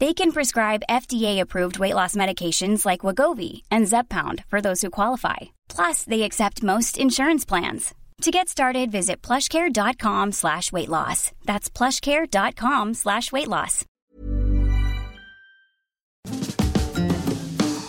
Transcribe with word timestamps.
They 0.00 0.12
can 0.12 0.32
prescribe 0.32 0.82
FDA-approved 0.90 1.78
weight 1.78 1.94
loss 1.94 2.16
medications 2.16 2.84
like 2.84 3.00
Wegovy 3.00 3.62
and 3.70 3.86
Zepbound 3.86 4.44
for 4.46 4.60
those 4.60 4.82
who 4.82 4.90
qualify. 4.90 5.36
Plus, 5.68 6.02
they 6.02 6.22
accept 6.22 6.64
most 6.64 6.98
insurance 6.98 7.44
plans. 7.44 7.94
To 8.22 8.30
get 8.30 8.48
started, 8.48 8.90
visit 8.90 9.22
plushcare.com 9.22 10.32
slash 10.32 10.72
weight 10.72 10.88
loss. 10.88 11.32
That's 11.44 11.68
plushcare.com 11.68 12.94
slash 12.94 13.30
weight 13.32 13.48
loss. 13.48 13.84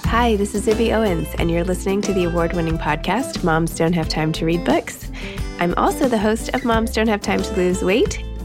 Hi, 0.05 0.35
this 0.35 0.55
is 0.55 0.65
Zibby 0.65 0.93
Owens, 0.95 1.27
and 1.37 1.51
you're 1.51 1.63
listening 1.63 2.01
to 2.03 2.13
the 2.13 2.23
award 2.23 2.53
winning 2.53 2.77
podcast, 2.77 3.43
Moms 3.43 3.75
Don't 3.75 3.93
Have 3.93 4.07
Time 4.09 4.31
to 4.33 4.45
Read 4.45 4.63
Books. 4.63 5.11
I'm 5.59 5.73
also 5.75 6.07
the 6.07 6.17
host 6.17 6.53
of 6.53 6.63
Moms 6.65 6.91
Don't 6.91 7.07
Have 7.07 7.21
Time 7.21 7.41
to 7.41 7.53
Lose 7.55 7.83
Weight 7.83 8.23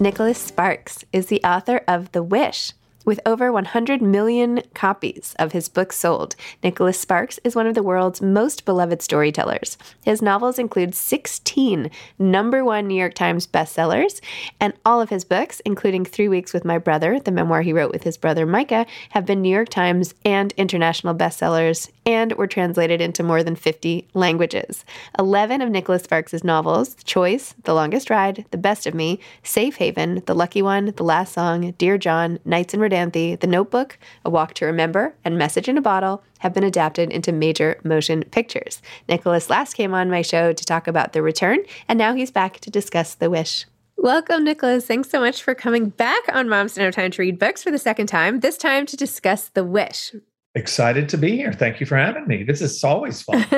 Nicholas 0.00 0.38
Sparks 0.38 1.04
is 1.12 1.26
the 1.26 1.42
author 1.44 1.82
of 1.86 2.10
The 2.10 2.22
Wish. 2.22 2.72
With 3.04 3.20
over 3.26 3.52
100 3.52 4.00
million 4.00 4.62
copies 4.72 5.34
of 5.38 5.52
his 5.52 5.68
books 5.68 5.96
sold, 5.96 6.36
Nicholas 6.62 6.98
Sparks 6.98 7.38
is 7.44 7.54
one 7.54 7.66
of 7.66 7.74
the 7.74 7.82
world's 7.82 8.22
most 8.22 8.64
beloved 8.64 9.02
storytellers. 9.02 9.76
His 10.02 10.22
novels 10.22 10.58
include 10.58 10.94
16 10.94 11.90
number 12.18 12.64
one 12.64 12.86
New 12.86 12.94
York 12.94 13.14
Times 13.14 13.46
bestsellers, 13.46 14.20
and 14.58 14.72
all 14.86 15.02
of 15.02 15.10
his 15.10 15.24
books, 15.24 15.60
including 15.66 16.04
Three 16.04 16.28
Weeks 16.28 16.54
with 16.54 16.64
My 16.64 16.78
Brother, 16.78 17.20
the 17.20 17.30
memoir 17.30 17.60
he 17.60 17.74
wrote 17.74 17.92
with 17.92 18.04
his 18.04 18.16
brother 18.16 18.46
Micah, 18.46 18.86
have 19.10 19.26
been 19.26 19.42
New 19.42 19.50
York 19.50 19.68
Times 19.68 20.14
and 20.24 20.52
international 20.56 21.14
bestsellers 21.14 21.90
and 22.06 22.32
were 22.34 22.46
translated 22.46 23.00
into 23.00 23.22
more 23.22 23.42
than 23.42 23.56
50 23.56 24.08
languages. 24.14 24.84
11 25.18 25.60
of 25.60 25.70
Nicholas 25.70 26.04
Sparks' 26.04 26.44
novels 26.44 26.94
Choice, 27.04 27.54
The 27.64 27.74
Longest 27.74 28.08
Ride, 28.08 28.46
The 28.50 28.58
Best 28.58 28.86
of 28.86 28.94
Me, 28.94 29.20
Safe 29.42 29.76
Haven, 29.76 30.22
The 30.26 30.34
Lucky 30.34 30.62
One, 30.62 30.86
The 30.96 31.04
Last 31.04 31.34
Song, 31.34 31.72
Dear 31.72 31.98
John, 31.98 32.38
Nights 32.44 32.72
in 32.72 32.80
The 32.94 33.46
Notebook, 33.48 33.98
A 34.24 34.30
Walk 34.30 34.54
to 34.54 34.66
Remember, 34.66 35.16
and 35.24 35.36
Message 35.36 35.68
in 35.68 35.76
a 35.76 35.82
Bottle 35.82 36.22
have 36.38 36.54
been 36.54 36.62
adapted 36.62 37.10
into 37.10 37.32
major 37.32 37.80
motion 37.82 38.22
pictures. 38.30 38.80
Nicholas 39.08 39.50
last 39.50 39.74
came 39.74 39.92
on 39.92 40.08
my 40.08 40.22
show 40.22 40.52
to 40.52 40.64
talk 40.64 40.86
about 40.86 41.12
The 41.12 41.20
Return, 41.20 41.58
and 41.88 41.98
now 41.98 42.14
he's 42.14 42.30
back 42.30 42.60
to 42.60 42.70
discuss 42.70 43.16
The 43.16 43.28
Wish. 43.28 43.66
Welcome, 43.96 44.44
Nicholas. 44.44 44.86
Thanks 44.86 45.10
so 45.10 45.18
much 45.18 45.42
for 45.42 45.54
coming 45.54 45.88
back 45.88 46.22
on 46.32 46.48
Moms 46.48 46.74
Don't 46.74 46.84
Have 46.84 46.94
Time 46.94 47.10
to 47.10 47.22
Read 47.22 47.38
Books 47.38 47.64
for 47.64 47.72
the 47.72 47.78
second 47.78 48.06
time, 48.06 48.40
this 48.40 48.56
time 48.56 48.86
to 48.86 48.96
discuss 48.96 49.48
The 49.48 49.64
Wish. 49.64 50.12
Excited 50.56 51.08
to 51.08 51.18
be 51.18 51.32
here. 51.36 51.52
Thank 51.52 51.80
you 51.80 51.86
for 51.86 51.96
having 51.96 52.28
me. 52.28 52.44
This 52.44 52.60
is 52.60 52.84
always 52.84 53.20
fun. 53.20 53.44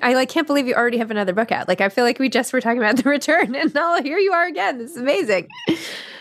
I 0.00 0.14
like 0.14 0.30
can't 0.30 0.46
believe 0.46 0.66
you 0.66 0.74
already 0.74 0.96
have 0.96 1.10
another 1.10 1.34
book 1.34 1.52
out. 1.52 1.68
Like 1.68 1.82
I 1.82 1.90
feel 1.90 2.04
like 2.04 2.18
we 2.18 2.30
just 2.30 2.54
were 2.54 2.60
talking 2.62 2.78
about 2.78 2.96
the 2.96 3.02
return 3.08 3.54
and 3.54 3.74
now 3.74 4.00
here 4.00 4.16
you 4.16 4.32
are 4.32 4.46
again. 4.46 4.78
This 4.78 4.92
is 4.92 4.96
amazing. 4.96 5.48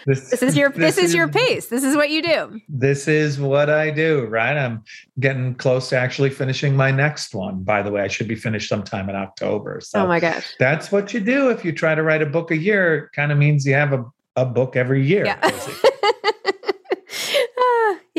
This, 0.06 0.32
this 0.32 0.42
is 0.42 0.58
your 0.58 0.70
this, 0.70 0.96
this 0.96 0.98
is, 0.98 1.04
is, 1.12 1.16
your 1.16 1.30
pace. 1.30 1.68
This 1.68 1.86
is 1.86 1.96
what 1.96 2.10
you 2.10 2.22
do. 2.22 2.60
This 2.68 3.08
is 3.08 3.40
what 3.40 3.70
I 3.70 3.90
do, 3.90 4.26
right? 4.26 4.58
I'm 4.58 4.84
getting 5.20 5.56
close 5.56 5.88
to 5.90 5.98
actually 5.98 6.32
finishing 6.32 6.76
my 6.76 6.92
next 6.92 7.34
one. 7.34 7.64
By 7.64 7.82
the 7.82 7.92
way, 7.92 8.02
I 8.02 8.10
should 8.10 8.28
be 8.28 8.36
finished 8.36 8.68
sometime 8.68 9.10
in 9.10 9.16
October. 9.16 9.80
So 9.82 10.04
oh 10.04 10.08
my 10.08 10.20
gosh. 10.20 10.56
That's 10.60 10.92
what 10.92 11.14
you 11.14 11.22
do 11.22 11.52
if 11.52 11.64
you 11.64 11.72
try 11.72 11.96
to 11.96 12.04
write 12.04 12.22
a 12.22 12.26
book 12.26 12.52
a 12.52 12.58
year. 12.58 12.98
It 12.98 13.12
kind 13.14 13.32
of 13.32 13.38
means 13.38 13.66
you 13.66 13.76
have 13.76 13.94
a, 13.94 14.04
a 14.36 14.46
book 14.46 14.76
every 14.76 15.06
year. 15.06 15.26
Yeah. 15.26 15.52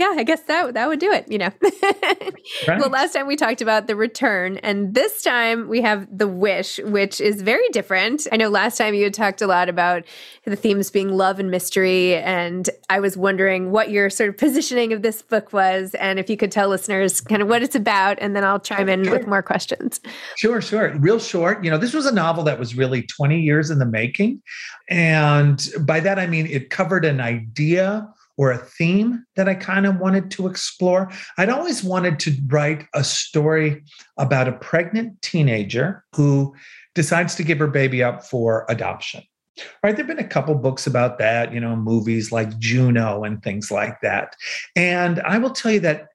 yeah, 0.01 0.15
I 0.17 0.25
guess 0.25 0.41
that 0.45 0.73
that 0.73 0.89
would 0.89 0.99
do 0.99 1.13
it. 1.13 1.31
You 1.31 1.37
know. 1.37 1.51
right. 2.67 2.81
Well, 2.81 2.89
last 2.89 3.13
time 3.13 3.27
we 3.27 3.37
talked 3.37 3.61
about 3.61 3.87
the 3.87 3.95
return, 3.95 4.57
and 4.59 4.95
this 4.95 5.23
time 5.23 5.69
we 5.69 5.83
have 5.83 6.09
the 6.11 6.27
wish, 6.27 6.79
which 6.79 7.21
is 7.21 7.43
very 7.43 7.69
different. 7.69 8.27
I 8.33 8.39
know 8.39 8.49
last 8.49 8.79
time 8.79 8.95
you 8.95 9.05
had 9.05 9.13
talked 9.13 9.43
a 9.43 9.47
lot 9.47 9.69
about 9.69 10.05
the 10.47 10.57
themes 10.57 10.91
being 10.91 11.11
love 11.11 11.39
and 11.39 11.51
mystery, 11.51 12.17
and 12.17 12.71
I 12.89 12.99
was 12.99 13.19
wondering 13.19 13.73
what 13.73 13.91
your 13.91 14.09
sort 14.09 14.31
of 14.31 14.39
positioning 14.39 14.95
of 14.95 15.03
this 15.03 15.21
book 15.21 15.53
was, 15.53 15.95
and 15.97 16.19
if 16.19 16.31
you 16.31 16.37
could 16.39 16.51
tell 16.51 16.71
listeners 16.71 17.21
kind 17.21 17.43
of 17.43 17.49
what 17.49 17.63
it's 17.63 17.75
about, 17.77 18.17
and 18.23 18.35
then 18.35 18.43
I'll 18.43 18.59
chime 18.59 18.89
in 18.89 19.05
sure. 19.05 19.19
with 19.19 19.27
more 19.27 19.43
questions. 19.43 20.01
Sure, 20.37 20.63
sure. 20.63 20.97
Real 20.99 21.19
short. 21.19 21.63
You 21.63 21.71
know, 21.71 21.77
this 21.77 21.93
was 21.93 22.07
a 22.07 22.13
novel 22.13 22.43
that 22.45 22.59
was 22.59 22.75
really 22.75 23.03
20 23.03 23.39
years 23.39 23.69
in 23.69 23.79
the 23.79 23.87
making, 23.87 24.41
and 24.89 25.69
by 25.83 26.01
that 26.01 26.19
I 26.19 26.27
mean 26.27 26.47
it 26.47 26.71
covered 26.71 27.05
an 27.05 27.21
idea 27.21 28.09
or 28.41 28.51
a 28.51 28.57
theme 28.57 29.23
that 29.37 29.51
I 29.51 29.55
kind 29.55 29.85
of 29.85 29.99
wanted 29.99 30.31
to 30.31 30.47
explore. 30.47 31.13
I'd 31.37 31.51
always 31.51 31.85
wanted 31.85 32.19
to 32.21 32.35
write 32.47 32.87
a 32.95 33.05
story 33.05 33.83
about 34.17 34.49
a 34.49 34.53
pregnant 34.53 35.21
teenager 35.21 36.07
who 36.17 36.55
decides 36.95 37.35
to 37.35 37.43
give 37.43 37.59
her 37.59 37.67
baby 37.67 38.03
up 38.03 38.25
for 38.25 38.65
adoption. 38.71 39.23
Right, 39.85 39.95
there've 39.95 40.09
been 40.09 40.19
a 40.19 40.25
couple 40.27 40.55
books 40.55 40.87
about 40.87 41.19
that, 41.19 41.53
you 41.53 41.61
know, 41.61 41.77
movies 41.77 42.33
like 42.33 42.59
Juno 42.59 43.25
and 43.25 43.43
things 43.43 43.71
like 43.71 44.01
that. 44.01 44.35
And 44.75 45.21
I 45.21 45.37
will 45.37 45.51
tell 45.51 45.73
you 45.73 45.81
that 45.81 46.09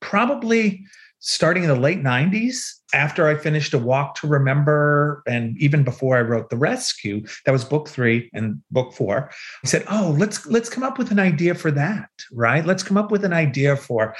probably 0.00 0.84
starting 1.18 1.64
in 1.64 1.68
the 1.68 1.74
late 1.74 2.04
90s, 2.04 2.82
after 2.94 3.26
I 3.26 3.34
finished 3.34 3.74
A 3.74 3.78
Walk 3.78 4.14
to 4.16 4.26
Remember, 4.26 5.22
and 5.26 5.58
even 5.58 5.82
before 5.82 6.16
I 6.16 6.22
wrote 6.22 6.48
The 6.48 6.56
Rescue, 6.56 7.24
that 7.44 7.52
was 7.52 7.64
book 7.64 7.88
three 7.88 8.30
and 8.32 8.62
book 8.70 8.94
four, 8.94 9.30
I 9.62 9.66
said, 9.66 9.84
Oh, 9.90 10.14
let's 10.16 10.46
let's 10.46 10.70
come 10.70 10.84
up 10.84 10.96
with 10.96 11.10
an 11.10 11.18
idea 11.18 11.54
for 11.54 11.70
that, 11.72 12.08
right? 12.32 12.64
Let's 12.64 12.84
come 12.84 12.96
up 12.96 13.10
with 13.10 13.24
an 13.24 13.32
idea 13.32 13.76
for 13.76 14.14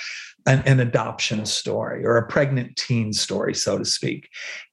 an, 0.47 0.63
an 0.67 0.81
adoption 0.81 1.47
story 1.47 2.05
or 2.05 2.17
a 2.17 2.27
pregnant 2.27 2.77
teen 2.77 3.13
story, 3.13 3.55
so 3.55 3.79
to 3.79 3.85
speak. 3.85 4.29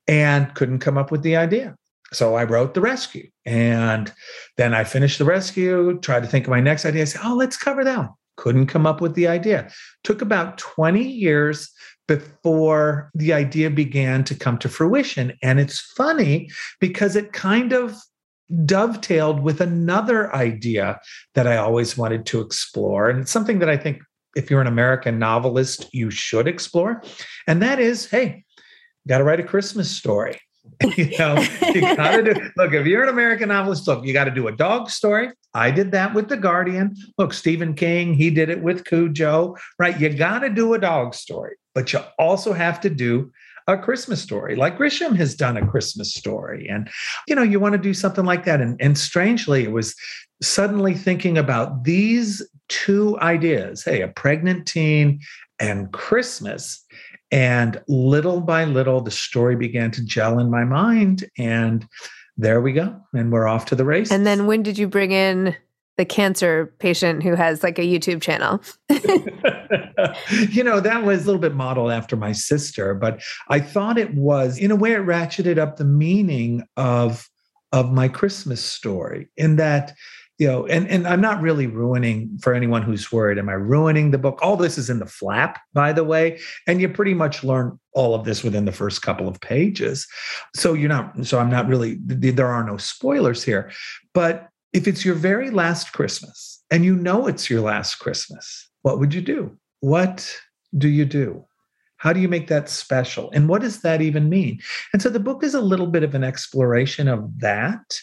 And 0.08 0.54
couldn't 0.56 0.80
come 0.80 0.98
up 0.98 1.12
with 1.12 1.22
the 1.22 1.36
idea. 1.38 1.76
So 2.12 2.36
I 2.36 2.44
wrote 2.44 2.74
The 2.74 2.82
Rescue. 2.82 3.30
And 3.46 4.12
then 4.58 4.74
I 4.74 4.84
finished 4.84 5.20
The 5.20 5.26
Rescue, 5.26 6.00
tried 6.00 6.24
to 6.24 6.28
think 6.28 6.46
of 6.46 6.52
my 6.52 6.60
next 6.60 6.86
idea. 6.86 7.04
I 7.04 7.06
said, 7.06 7.22
Oh, 7.24 7.36
let's 7.36 7.56
cover 7.56 7.84
that 7.84 7.98
one. 7.98 8.10
Couldn't 8.38 8.68
come 8.68 8.88
up 8.88 9.00
with 9.00 9.14
the 9.14 9.28
idea. 9.28 9.70
Took 10.04 10.22
about 10.22 10.58
20 10.58 11.04
years 11.04 11.72
before 12.20 13.10
the 13.16 13.32
idea 13.32 13.70
began 13.70 14.24
to 14.26 14.36
come 14.36 14.58
to 14.58 14.68
fruition. 14.68 15.32
And 15.42 15.62
it's 15.62 15.80
funny 15.80 16.50
because 16.82 17.16
it 17.16 17.32
kind 17.32 17.72
of 17.72 17.96
dovetailed 18.66 19.42
with 19.42 19.62
another 19.62 20.34
idea 20.36 21.00
that 21.36 21.48
I 21.48 21.56
always 21.56 21.98
wanted 21.98 22.26
to 22.26 22.42
explore. 22.42 23.10
And 23.10 23.22
it's 23.22 23.32
something 23.32 23.60
that 23.60 23.70
I 23.70 23.78
think 23.78 24.02
if 24.36 24.52
you're 24.52 24.60
an 24.60 24.68
American 24.68 25.20
novelist, 25.20 25.88
you 25.94 26.12
should 26.12 26.50
explore. 26.50 27.02
And 27.48 27.62
that 27.62 27.80
is 27.80 28.10
hey, 28.10 28.44
got 29.08 29.20
to 29.20 29.24
write 29.24 29.40
a 29.40 29.44
Christmas 29.44 29.90
story. 29.90 30.38
you 30.98 31.18
know, 31.18 31.38
you 31.74 31.82
gotta 31.82 32.24
do 32.24 32.52
look, 32.58 32.74
if 32.74 32.86
you're 32.86 33.04
an 33.04 33.10
American 33.10 33.50
novelist, 33.50 33.88
look, 33.88 34.06
you 34.06 34.14
got 34.14 34.26
to 34.26 34.32
do 34.32 34.48
a 34.48 34.52
dog 34.52 34.90
story. 34.90 35.30
I 35.54 35.72
did 35.72 35.92
that 35.92 36.14
with 36.14 36.30
The 36.30 36.38
Guardian. 36.38 36.96
Look, 37.18 37.34
Stephen 37.34 37.74
King, 37.74 38.14
he 38.14 38.30
did 38.30 38.50
it 38.50 38.62
with 38.62 38.86
Cujo, 38.86 39.56
right? 39.78 40.00
You 40.00 40.10
got 40.10 40.40
to 40.40 40.50
do 40.50 40.74
a 40.74 40.80
dog 40.80 41.14
story, 41.14 41.56
but 41.76 41.92
you 41.92 42.00
also 42.18 42.54
have 42.54 42.80
to 42.82 42.90
do 42.90 43.32
a 43.68 43.78
Christmas 43.78 44.22
story, 44.22 44.56
like 44.56 44.78
Grisham 44.78 45.16
has 45.18 45.36
done 45.36 45.58
a 45.58 45.68
Christmas 45.68 46.14
story. 46.14 46.68
And, 46.68 46.90
you 47.28 47.36
know, 47.36 47.44
you 47.44 47.60
want 47.60 47.74
to 47.74 47.80
do 47.80 47.94
something 47.94 48.26
like 48.26 48.46
that. 48.46 48.62
And, 48.62 48.80
and 48.82 48.98
strangely, 48.98 49.64
it 49.64 49.72
was 49.72 49.96
suddenly 50.42 50.94
thinking 50.96 51.38
about 51.38 51.84
these 51.84 52.42
two 52.70 53.20
ideas 53.20 53.84
hey, 53.84 54.02
a 54.02 54.08
pregnant 54.08 54.66
teen 54.68 55.20
and 55.60 55.92
Christmas. 55.92 56.84
And 57.32 57.82
little 57.88 58.42
by 58.42 58.66
little, 58.66 59.02
the 59.02 59.12
story 59.12 59.56
began 59.56 59.92
to 59.92 60.04
gel 60.04 60.40
in 60.40 60.50
my 60.50 60.64
mind. 60.64 61.30
And 61.38 61.88
there 62.38 62.62
we 62.62 62.74
go. 62.74 63.00
And 63.14 63.32
we're 63.32 63.48
off 63.48 63.66
to 63.68 63.76
the 63.76 63.86
race. 63.86 64.12
And 64.12 64.26
then 64.26 64.48
when 64.48 64.64
did 64.64 64.78
you 64.78 64.88
bring 64.88 65.12
in 65.12 65.56
the 65.98 66.06
cancer 66.06 66.74
patient 66.80 67.24
who 67.24 67.36
has 67.36 67.64
like 67.64 67.80
a 67.80 67.84
YouTube 67.84 68.22
channel? 68.22 68.62
you 70.50 70.64
know, 70.64 70.80
that 70.80 71.04
was 71.04 71.24
a 71.24 71.26
little 71.26 71.42
bit 71.42 71.54
modeled 71.54 71.92
after 71.92 72.16
my 72.16 72.32
sister, 72.32 72.94
but 72.94 73.22
I 73.50 73.60
thought 73.60 73.98
it 73.98 74.14
was, 74.16 74.58
in 74.58 74.72
a 74.72 74.76
way, 74.76 74.94
it 74.94 75.02
ratcheted 75.02 75.58
up 75.58 75.78
the 75.78 75.86
meaning 75.86 76.64
of 76.78 77.28
of 77.74 77.94
my 77.94 78.10
Christmas 78.10 78.62
story 78.62 79.30
in 79.38 79.56
that 79.56 79.94
you 80.42 80.48
know, 80.48 80.66
and, 80.66 80.88
and 80.88 81.08
I'm 81.08 81.22
not 81.22 81.40
really 81.40 81.68
ruining 81.68 82.36
for 82.42 82.56
anyone 82.56 82.82
who's 82.82 83.12
worried. 83.12 83.38
Am 83.38 83.48
I 83.48 83.54
ruining 83.54 84.10
the 84.10 84.18
book? 84.18 84.40
All 84.42 84.58
this 84.58 84.76
is 84.76 84.90
in 84.90 84.98
the 84.98 85.06
flap, 85.06 85.62
by 85.72 85.94
the 85.94 86.04
way. 86.04 86.40
And 86.66 86.82
you 86.82 86.90
pretty 86.90 87.14
much 87.14 87.44
learn 87.44 87.80
all 87.94 88.16
of 88.16 88.26
this 88.26 88.42
within 88.42 88.66
the 88.66 88.72
first 88.72 89.04
couple 89.04 89.28
of 89.28 89.40
pages. 89.40 90.08
So 90.56 90.74
you're 90.74 90.90
not, 90.90 91.28
so 91.28 91.38
I'm 91.38 91.52
not 91.52 91.68
really, 91.68 92.00
there 92.02 92.48
are 92.48 92.64
no 92.64 92.78
spoilers 92.78 93.44
here. 93.44 93.72
But 94.16 94.50
if 94.74 94.88
it's 94.88 95.06
your 95.06 95.14
very 95.14 95.52
last 95.52 95.94
Christmas 95.94 96.64
and 96.72 96.84
you 96.84 96.96
know 96.96 97.28
it's 97.28 97.48
your 97.48 97.62
last 97.62 97.98
Christmas, 98.00 98.68
what 98.82 98.98
would 98.98 99.14
you 99.14 99.22
do? 99.22 99.56
What 99.82 100.36
do 100.76 100.90
you 100.90 101.06
do? 101.06 101.46
How 101.98 102.14
do 102.14 102.20
you 102.20 102.28
make 102.28 102.48
that 102.48 102.68
special? 102.68 103.30
And 103.30 103.48
what 103.48 103.62
does 103.62 103.82
that 103.82 104.02
even 104.02 104.28
mean? 104.28 104.60
And 104.92 105.04
so 105.04 105.10
the 105.10 105.20
book 105.20 105.44
is 105.44 105.54
a 105.54 105.62
little 105.62 105.86
bit 105.86 106.02
of 106.02 106.16
an 106.16 106.24
exploration 106.24 107.08
of 107.08 107.30
that. 107.42 108.00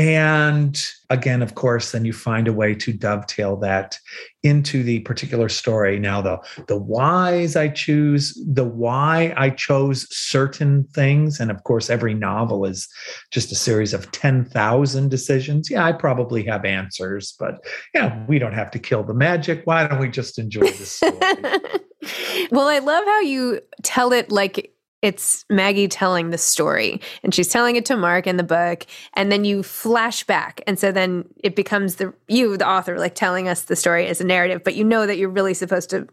And 0.00 0.82
again, 1.10 1.42
of 1.42 1.56
course, 1.56 1.92
then 1.92 2.06
you 2.06 2.14
find 2.14 2.48
a 2.48 2.54
way 2.54 2.74
to 2.74 2.90
dovetail 2.90 3.54
that 3.56 3.98
into 4.42 4.82
the 4.82 5.00
particular 5.00 5.50
story. 5.50 5.98
Now, 5.98 6.22
the 6.22 6.38
the 6.68 6.78
whys 6.78 7.54
I 7.54 7.68
choose, 7.68 8.32
the 8.50 8.64
why 8.64 9.34
I 9.36 9.50
chose 9.50 10.06
certain 10.08 10.84
things, 10.94 11.38
and 11.38 11.50
of 11.50 11.64
course, 11.64 11.90
every 11.90 12.14
novel 12.14 12.64
is 12.64 12.88
just 13.30 13.52
a 13.52 13.54
series 13.54 13.92
of 13.92 14.10
ten 14.10 14.46
thousand 14.46 15.10
decisions. 15.10 15.70
Yeah, 15.70 15.84
I 15.84 15.92
probably 15.92 16.44
have 16.44 16.64
answers, 16.64 17.34
but 17.38 17.62
yeah, 17.92 18.24
we 18.26 18.38
don't 18.38 18.54
have 18.54 18.70
to 18.70 18.78
kill 18.78 19.04
the 19.04 19.12
magic. 19.12 19.60
Why 19.66 19.86
don't 19.86 20.00
we 20.00 20.08
just 20.08 20.38
enjoy 20.38 20.62
the 20.62 20.86
story? 20.86 21.12
well, 22.50 22.68
I 22.68 22.78
love 22.78 23.04
how 23.04 23.20
you 23.20 23.60
tell 23.82 24.14
it 24.14 24.32
like 24.32 24.72
it's 25.02 25.44
Maggie 25.48 25.88
telling 25.88 26.30
the 26.30 26.38
story 26.38 27.00
and 27.22 27.34
she's 27.34 27.48
telling 27.48 27.76
it 27.76 27.86
to 27.86 27.96
Mark 27.96 28.26
in 28.26 28.36
the 28.36 28.42
book 28.42 28.86
and 29.14 29.32
then 29.32 29.44
you 29.44 29.62
flash 29.62 30.24
back 30.24 30.60
and 30.66 30.78
so 30.78 30.92
then 30.92 31.24
it 31.42 31.56
becomes 31.56 31.96
the 31.96 32.12
you 32.28 32.56
the 32.56 32.68
author 32.68 32.98
like 32.98 33.14
telling 33.14 33.48
us 33.48 33.62
the 33.62 33.76
story 33.76 34.06
as 34.06 34.20
a 34.20 34.24
narrative 34.24 34.62
but 34.64 34.74
you 34.74 34.84
know 34.84 35.06
that 35.06 35.16
you're 35.16 35.30
really 35.30 35.54
supposed 35.54 35.90
to 35.90 36.06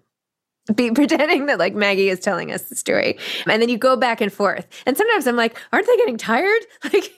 be 0.75 0.91
pretending 0.95 1.45
that 1.47 1.59
like 1.59 1.73
Maggie 1.73 2.09
is 2.09 2.19
telling 2.19 2.51
us 2.51 2.63
the 2.63 2.75
story. 2.75 3.17
And 3.45 3.61
then 3.61 3.69
you 3.69 3.77
go 3.77 3.95
back 3.95 4.21
and 4.21 4.31
forth. 4.31 4.67
And 4.85 4.97
sometimes 4.97 5.27
I'm 5.27 5.35
like, 5.35 5.57
aren't 5.71 5.87
they 5.87 5.97
getting 5.97 6.17
tired? 6.17 6.61
Like 6.87 7.17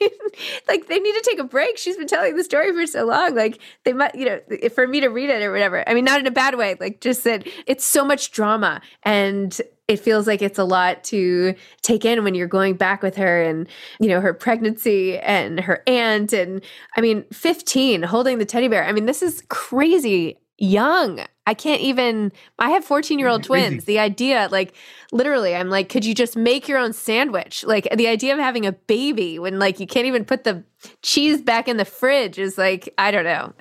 like 0.67 0.87
they 0.87 0.99
need 0.99 1.13
to 1.13 1.21
take 1.21 1.39
a 1.39 1.43
break. 1.43 1.77
She's 1.77 1.95
been 1.95 2.07
telling 2.07 2.35
the 2.35 2.43
story 2.43 2.71
for 2.71 2.87
so 2.87 3.05
long. 3.05 3.35
Like 3.35 3.59
they 3.83 3.93
might, 3.93 4.15
you 4.15 4.25
know, 4.25 4.69
for 4.69 4.87
me 4.87 4.99
to 5.01 5.09
read 5.09 5.29
it 5.29 5.43
or 5.43 5.51
whatever. 5.51 5.87
I 5.87 5.93
mean, 5.93 6.05
not 6.05 6.19
in 6.19 6.27
a 6.27 6.31
bad 6.31 6.55
way, 6.55 6.75
like 6.79 7.01
just 7.01 7.23
that 7.25 7.47
it's 7.67 7.85
so 7.85 8.03
much 8.03 8.31
drama 8.31 8.81
and 9.03 9.59
it 9.89 9.99
feels 9.99 10.27
like 10.27 10.43
it's 10.43 10.59
a 10.59 10.63
lot 10.63 11.03
to 11.03 11.55
take 11.81 12.05
in 12.05 12.23
when 12.23 12.35
you're 12.35 12.47
going 12.47 12.75
back 12.75 13.01
with 13.01 13.15
her 13.15 13.41
and 13.41 13.67
you 13.99 14.07
know 14.07 14.21
her 14.21 14.33
pregnancy 14.33 15.17
and 15.17 15.59
her 15.59 15.83
aunt 15.87 16.31
and 16.31 16.61
i 16.95 17.01
mean 17.01 17.25
15 17.33 18.03
holding 18.03 18.37
the 18.37 18.45
teddy 18.45 18.67
bear. 18.69 18.85
I 18.85 18.91
mean 18.93 19.05
this 19.05 19.21
is 19.21 19.43
crazy 19.49 20.37
young. 20.57 21.25
I 21.47 21.55
can't 21.55 21.81
even 21.81 22.31
i 22.59 22.69
have 22.69 22.85
14 22.85 23.17
year 23.17 23.27
old 23.27 23.43
twins. 23.43 23.85
The 23.85 23.97
idea 23.97 24.47
like 24.51 24.75
literally 25.11 25.55
i'm 25.55 25.69
like 25.69 25.89
could 25.89 26.05
you 26.05 26.13
just 26.13 26.37
make 26.37 26.67
your 26.67 26.77
own 26.77 26.93
sandwich? 26.93 27.63
Like 27.65 27.89
the 27.95 28.07
idea 28.07 28.33
of 28.33 28.39
having 28.39 28.67
a 28.67 28.73
baby 28.73 29.39
when 29.39 29.57
like 29.57 29.79
you 29.79 29.87
can't 29.87 30.05
even 30.05 30.23
put 30.23 30.43
the 30.43 30.63
cheese 31.01 31.41
back 31.41 31.67
in 31.67 31.77
the 31.77 31.85
fridge 31.85 32.37
is 32.37 32.57
like 32.57 32.93
i 32.99 33.09
don't 33.09 33.25
know 33.25 33.53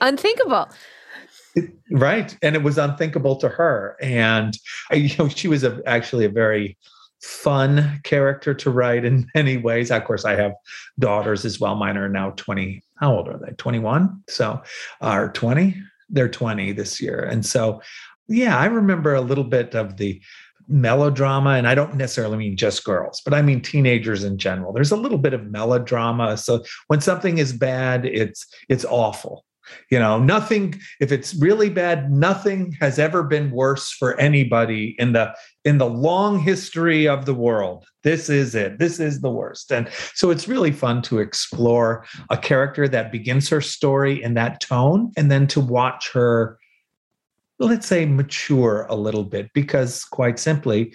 unthinkable 0.00 0.68
right 1.90 2.36
and 2.42 2.54
it 2.54 2.62
was 2.62 2.78
unthinkable 2.78 3.36
to 3.36 3.48
her 3.48 3.96
and 4.00 4.56
uh, 4.92 4.96
you 4.96 5.14
know 5.18 5.28
she 5.28 5.48
was 5.48 5.64
a, 5.64 5.80
actually 5.86 6.24
a 6.24 6.30
very 6.30 6.76
fun 7.22 8.00
character 8.02 8.52
to 8.52 8.68
write 8.68 9.04
in 9.04 9.30
many 9.34 9.56
ways. 9.56 9.90
Of 9.90 10.04
course 10.04 10.24
i 10.24 10.34
have 10.34 10.52
daughters 10.98 11.44
as 11.44 11.60
well. 11.60 11.76
Mine 11.76 11.96
are 11.96 12.08
now 12.08 12.30
20 12.30 12.82
how 12.96 13.16
old 13.16 13.28
are 13.28 13.38
they? 13.38 13.52
21 13.52 14.22
so 14.28 14.62
are 15.00 15.30
20 15.32 15.74
they're 16.10 16.28
20 16.28 16.72
this 16.72 17.00
year 17.00 17.20
and 17.20 17.44
so 17.44 17.80
yeah 18.28 18.58
i 18.58 18.66
remember 18.66 19.14
a 19.14 19.20
little 19.20 19.44
bit 19.44 19.74
of 19.74 19.96
the 19.96 20.20
melodrama 20.68 21.50
and 21.50 21.66
i 21.66 21.74
don't 21.74 21.94
necessarily 21.94 22.36
mean 22.36 22.56
just 22.56 22.84
girls 22.84 23.20
but 23.24 23.34
i 23.34 23.42
mean 23.42 23.60
teenagers 23.60 24.22
in 24.24 24.38
general. 24.38 24.72
There's 24.72 24.92
a 24.92 24.96
little 24.96 25.18
bit 25.18 25.34
of 25.34 25.50
melodrama 25.50 26.36
so 26.36 26.62
when 26.86 27.00
something 27.00 27.38
is 27.38 27.52
bad 27.52 28.04
it's 28.04 28.46
it's 28.68 28.84
awful 28.84 29.44
you 29.90 29.98
know, 29.98 30.18
nothing, 30.18 30.80
if 31.00 31.12
it's 31.12 31.34
really 31.34 31.70
bad, 31.70 32.10
nothing 32.10 32.76
has 32.80 32.98
ever 32.98 33.22
been 33.22 33.50
worse 33.50 33.90
for 33.90 34.18
anybody 34.18 34.94
in 34.98 35.12
the 35.12 35.34
in 35.64 35.78
the 35.78 35.88
long 35.88 36.38
history 36.38 37.06
of 37.06 37.24
the 37.24 37.34
world. 37.34 37.84
This 38.02 38.28
is 38.28 38.54
it. 38.54 38.78
This 38.78 38.98
is 38.98 39.20
the 39.20 39.30
worst. 39.30 39.70
And 39.70 39.88
so 40.14 40.30
it's 40.30 40.48
really 40.48 40.72
fun 40.72 41.02
to 41.02 41.20
explore 41.20 42.04
a 42.30 42.36
character 42.36 42.88
that 42.88 43.12
begins 43.12 43.48
her 43.48 43.60
story 43.60 44.22
in 44.22 44.34
that 44.34 44.60
tone 44.60 45.12
and 45.16 45.30
then 45.30 45.46
to 45.48 45.60
watch 45.60 46.10
her 46.12 46.58
let's 47.58 47.86
say 47.86 48.04
mature 48.04 48.86
a 48.88 48.96
little 48.96 49.22
bit 49.22 49.48
because 49.54 50.04
quite 50.04 50.38
simply 50.38 50.92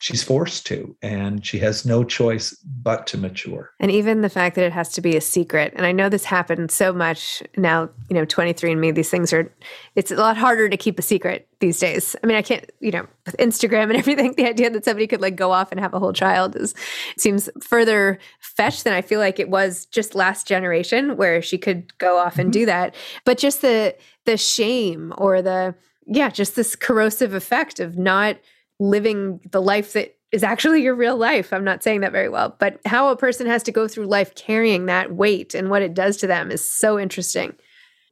she's 0.00 0.22
forced 0.22 0.66
to 0.66 0.94
and 1.02 1.46
she 1.46 1.58
has 1.58 1.86
no 1.86 2.02
choice 2.02 2.54
but 2.82 3.06
to 3.06 3.16
mature. 3.16 3.70
And 3.78 3.90
even 3.90 4.22
the 4.22 4.28
fact 4.28 4.56
that 4.56 4.64
it 4.64 4.72
has 4.72 4.90
to 4.92 5.00
be 5.00 5.16
a 5.16 5.20
secret 5.20 5.72
and 5.76 5.86
i 5.86 5.92
know 5.92 6.08
this 6.08 6.24
happened 6.24 6.70
so 6.70 6.92
much 6.92 7.42
now 7.56 7.88
you 8.08 8.16
know 8.16 8.26
23andme 8.26 8.94
these 8.94 9.10
things 9.10 9.32
are 9.32 9.52
it's 9.94 10.10
a 10.10 10.16
lot 10.16 10.36
harder 10.36 10.68
to 10.68 10.76
keep 10.76 10.98
a 10.98 11.02
secret 11.02 11.46
these 11.60 11.78
days. 11.78 12.16
I 12.22 12.26
mean 12.26 12.36
i 12.36 12.42
can't 12.42 12.68
you 12.80 12.90
know 12.90 13.06
with 13.26 13.36
instagram 13.38 13.84
and 13.84 13.96
everything 13.96 14.34
the 14.36 14.48
idea 14.48 14.70
that 14.70 14.84
somebody 14.84 15.06
could 15.06 15.20
like 15.20 15.36
go 15.36 15.52
off 15.52 15.70
and 15.70 15.80
have 15.80 15.94
a 15.94 15.98
whole 15.98 16.12
child 16.12 16.56
is 16.56 16.74
seems 17.16 17.48
further 17.62 18.18
fetched 18.40 18.84
than 18.84 18.92
i 18.92 19.02
feel 19.02 19.20
like 19.20 19.38
it 19.38 19.50
was 19.50 19.86
just 19.86 20.14
last 20.14 20.46
generation 20.46 21.16
where 21.16 21.42
she 21.42 21.58
could 21.58 21.96
go 21.98 22.18
off 22.18 22.38
and 22.38 22.46
mm-hmm. 22.46 22.60
do 22.60 22.66
that. 22.66 22.94
But 23.24 23.38
just 23.38 23.60
the 23.60 23.94
the 24.24 24.36
shame 24.36 25.12
or 25.18 25.42
the 25.42 25.74
yeah 26.06 26.30
just 26.30 26.56
this 26.56 26.74
corrosive 26.74 27.34
effect 27.34 27.80
of 27.80 27.96
not 27.96 28.36
living 28.80 29.40
the 29.50 29.62
life 29.62 29.92
that 29.92 30.16
is 30.32 30.42
actually 30.42 30.82
your 30.82 30.94
real 30.94 31.16
life. 31.16 31.52
I'm 31.52 31.64
not 31.64 31.82
saying 31.82 32.00
that 32.00 32.12
very 32.12 32.28
well, 32.28 32.56
but 32.58 32.80
how 32.86 33.08
a 33.08 33.16
person 33.16 33.46
has 33.46 33.62
to 33.64 33.72
go 33.72 33.86
through 33.86 34.06
life 34.06 34.34
carrying 34.34 34.86
that 34.86 35.12
weight 35.12 35.54
and 35.54 35.70
what 35.70 35.82
it 35.82 35.94
does 35.94 36.16
to 36.18 36.26
them 36.26 36.50
is 36.50 36.64
so 36.64 36.98
interesting. 36.98 37.54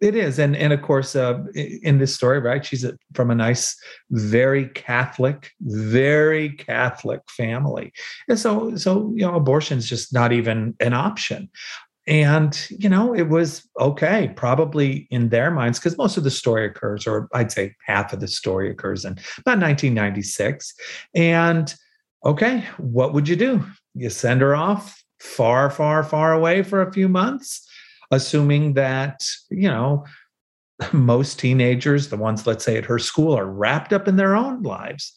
It 0.00 0.14
is, 0.14 0.38
and 0.38 0.54
and 0.54 0.72
of 0.72 0.80
course, 0.82 1.16
uh, 1.16 1.42
in 1.82 1.98
this 1.98 2.14
story, 2.14 2.38
right? 2.38 2.64
She's 2.64 2.84
a, 2.84 2.96
from 3.14 3.32
a 3.32 3.34
nice, 3.34 3.76
very 4.10 4.68
Catholic, 4.68 5.50
very 5.60 6.50
Catholic 6.50 7.20
family, 7.28 7.92
and 8.28 8.38
so 8.38 8.76
so 8.76 9.12
you 9.16 9.26
know, 9.26 9.34
abortion 9.34 9.76
is 9.76 9.88
just 9.88 10.14
not 10.14 10.32
even 10.32 10.76
an 10.78 10.92
option. 10.92 11.50
And 12.08 12.58
you 12.70 12.88
know, 12.88 13.14
it 13.14 13.28
was 13.28 13.68
okay, 13.78 14.32
probably 14.34 15.06
in 15.10 15.28
their 15.28 15.50
minds, 15.50 15.78
because 15.78 15.96
most 15.96 16.16
of 16.16 16.24
the 16.24 16.30
story 16.30 16.66
occurs, 16.66 17.06
or 17.06 17.28
I'd 17.32 17.52
say 17.52 17.76
half 17.86 18.12
of 18.12 18.20
the 18.20 18.28
story 18.28 18.70
occurs 18.70 19.04
in 19.04 19.12
about 19.12 19.60
1996. 19.60 20.74
And 21.14 21.72
okay, 22.24 22.64
what 22.78 23.14
would 23.14 23.28
you 23.28 23.36
do? 23.36 23.64
You 23.94 24.10
send 24.10 24.40
her 24.40 24.56
off 24.56 25.00
far, 25.20 25.70
far, 25.70 26.02
far 26.02 26.32
away 26.32 26.62
for 26.62 26.82
a 26.82 26.92
few 26.92 27.08
months 27.08 27.68
assuming 28.10 28.74
that, 28.74 29.24
you 29.50 29.68
know, 29.68 30.04
most 30.92 31.38
teenagers, 31.38 32.08
the 32.08 32.16
ones, 32.16 32.46
let's 32.46 32.64
say, 32.64 32.76
at 32.76 32.84
her 32.84 32.98
school, 32.98 33.36
are 33.36 33.46
wrapped 33.46 33.92
up 33.92 34.08
in 34.08 34.16
their 34.16 34.36
own 34.36 34.62
lives. 34.62 35.14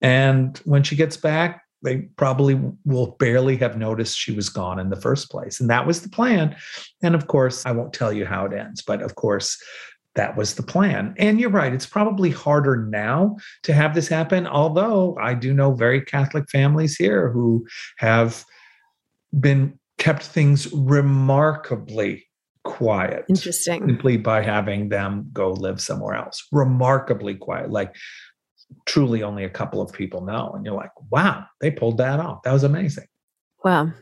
And 0.00 0.56
when 0.64 0.82
she 0.82 0.96
gets 0.96 1.16
back, 1.16 1.61
they 1.82 1.98
probably 2.16 2.60
will 2.84 3.16
barely 3.18 3.56
have 3.56 3.76
noticed 3.76 4.18
she 4.18 4.32
was 4.32 4.48
gone 4.48 4.78
in 4.78 4.90
the 4.90 5.00
first 5.00 5.30
place. 5.30 5.60
And 5.60 5.68
that 5.70 5.86
was 5.86 6.02
the 6.02 6.08
plan. 6.08 6.56
And 7.02 7.14
of 7.14 7.26
course, 7.26 7.66
I 7.66 7.72
won't 7.72 7.92
tell 7.92 8.12
you 8.12 8.24
how 8.24 8.46
it 8.46 8.52
ends, 8.52 8.82
but 8.82 9.02
of 9.02 9.14
course, 9.14 9.60
that 10.14 10.36
was 10.36 10.54
the 10.54 10.62
plan. 10.62 11.14
And 11.18 11.40
you're 11.40 11.50
right, 11.50 11.72
it's 11.72 11.86
probably 11.86 12.30
harder 12.30 12.86
now 12.90 13.36
to 13.62 13.72
have 13.72 13.94
this 13.94 14.08
happen, 14.08 14.46
although 14.46 15.16
I 15.20 15.34
do 15.34 15.54
know 15.54 15.72
very 15.72 16.02
Catholic 16.02 16.50
families 16.50 16.96
here 16.96 17.30
who 17.30 17.66
have 17.98 18.44
been 19.38 19.78
kept 19.98 20.22
things 20.22 20.70
remarkably 20.72 22.26
quiet. 22.64 23.24
Interesting. 23.28 23.86
Simply 23.86 24.16
by 24.16 24.42
having 24.42 24.88
them 24.88 25.28
go 25.32 25.52
live 25.52 25.80
somewhere 25.80 26.14
else. 26.14 26.46
Remarkably 26.52 27.34
quiet. 27.34 27.70
Like 27.70 27.96
truly 28.86 29.22
only 29.22 29.44
a 29.44 29.50
couple 29.50 29.80
of 29.80 29.92
people 29.92 30.24
know. 30.24 30.52
And 30.54 30.64
you're 30.64 30.74
like, 30.74 30.90
wow, 31.10 31.46
they 31.60 31.70
pulled 31.70 31.98
that 31.98 32.20
off. 32.20 32.42
That 32.42 32.52
was 32.52 32.64
amazing. 32.64 33.06
Wow. 33.64 33.92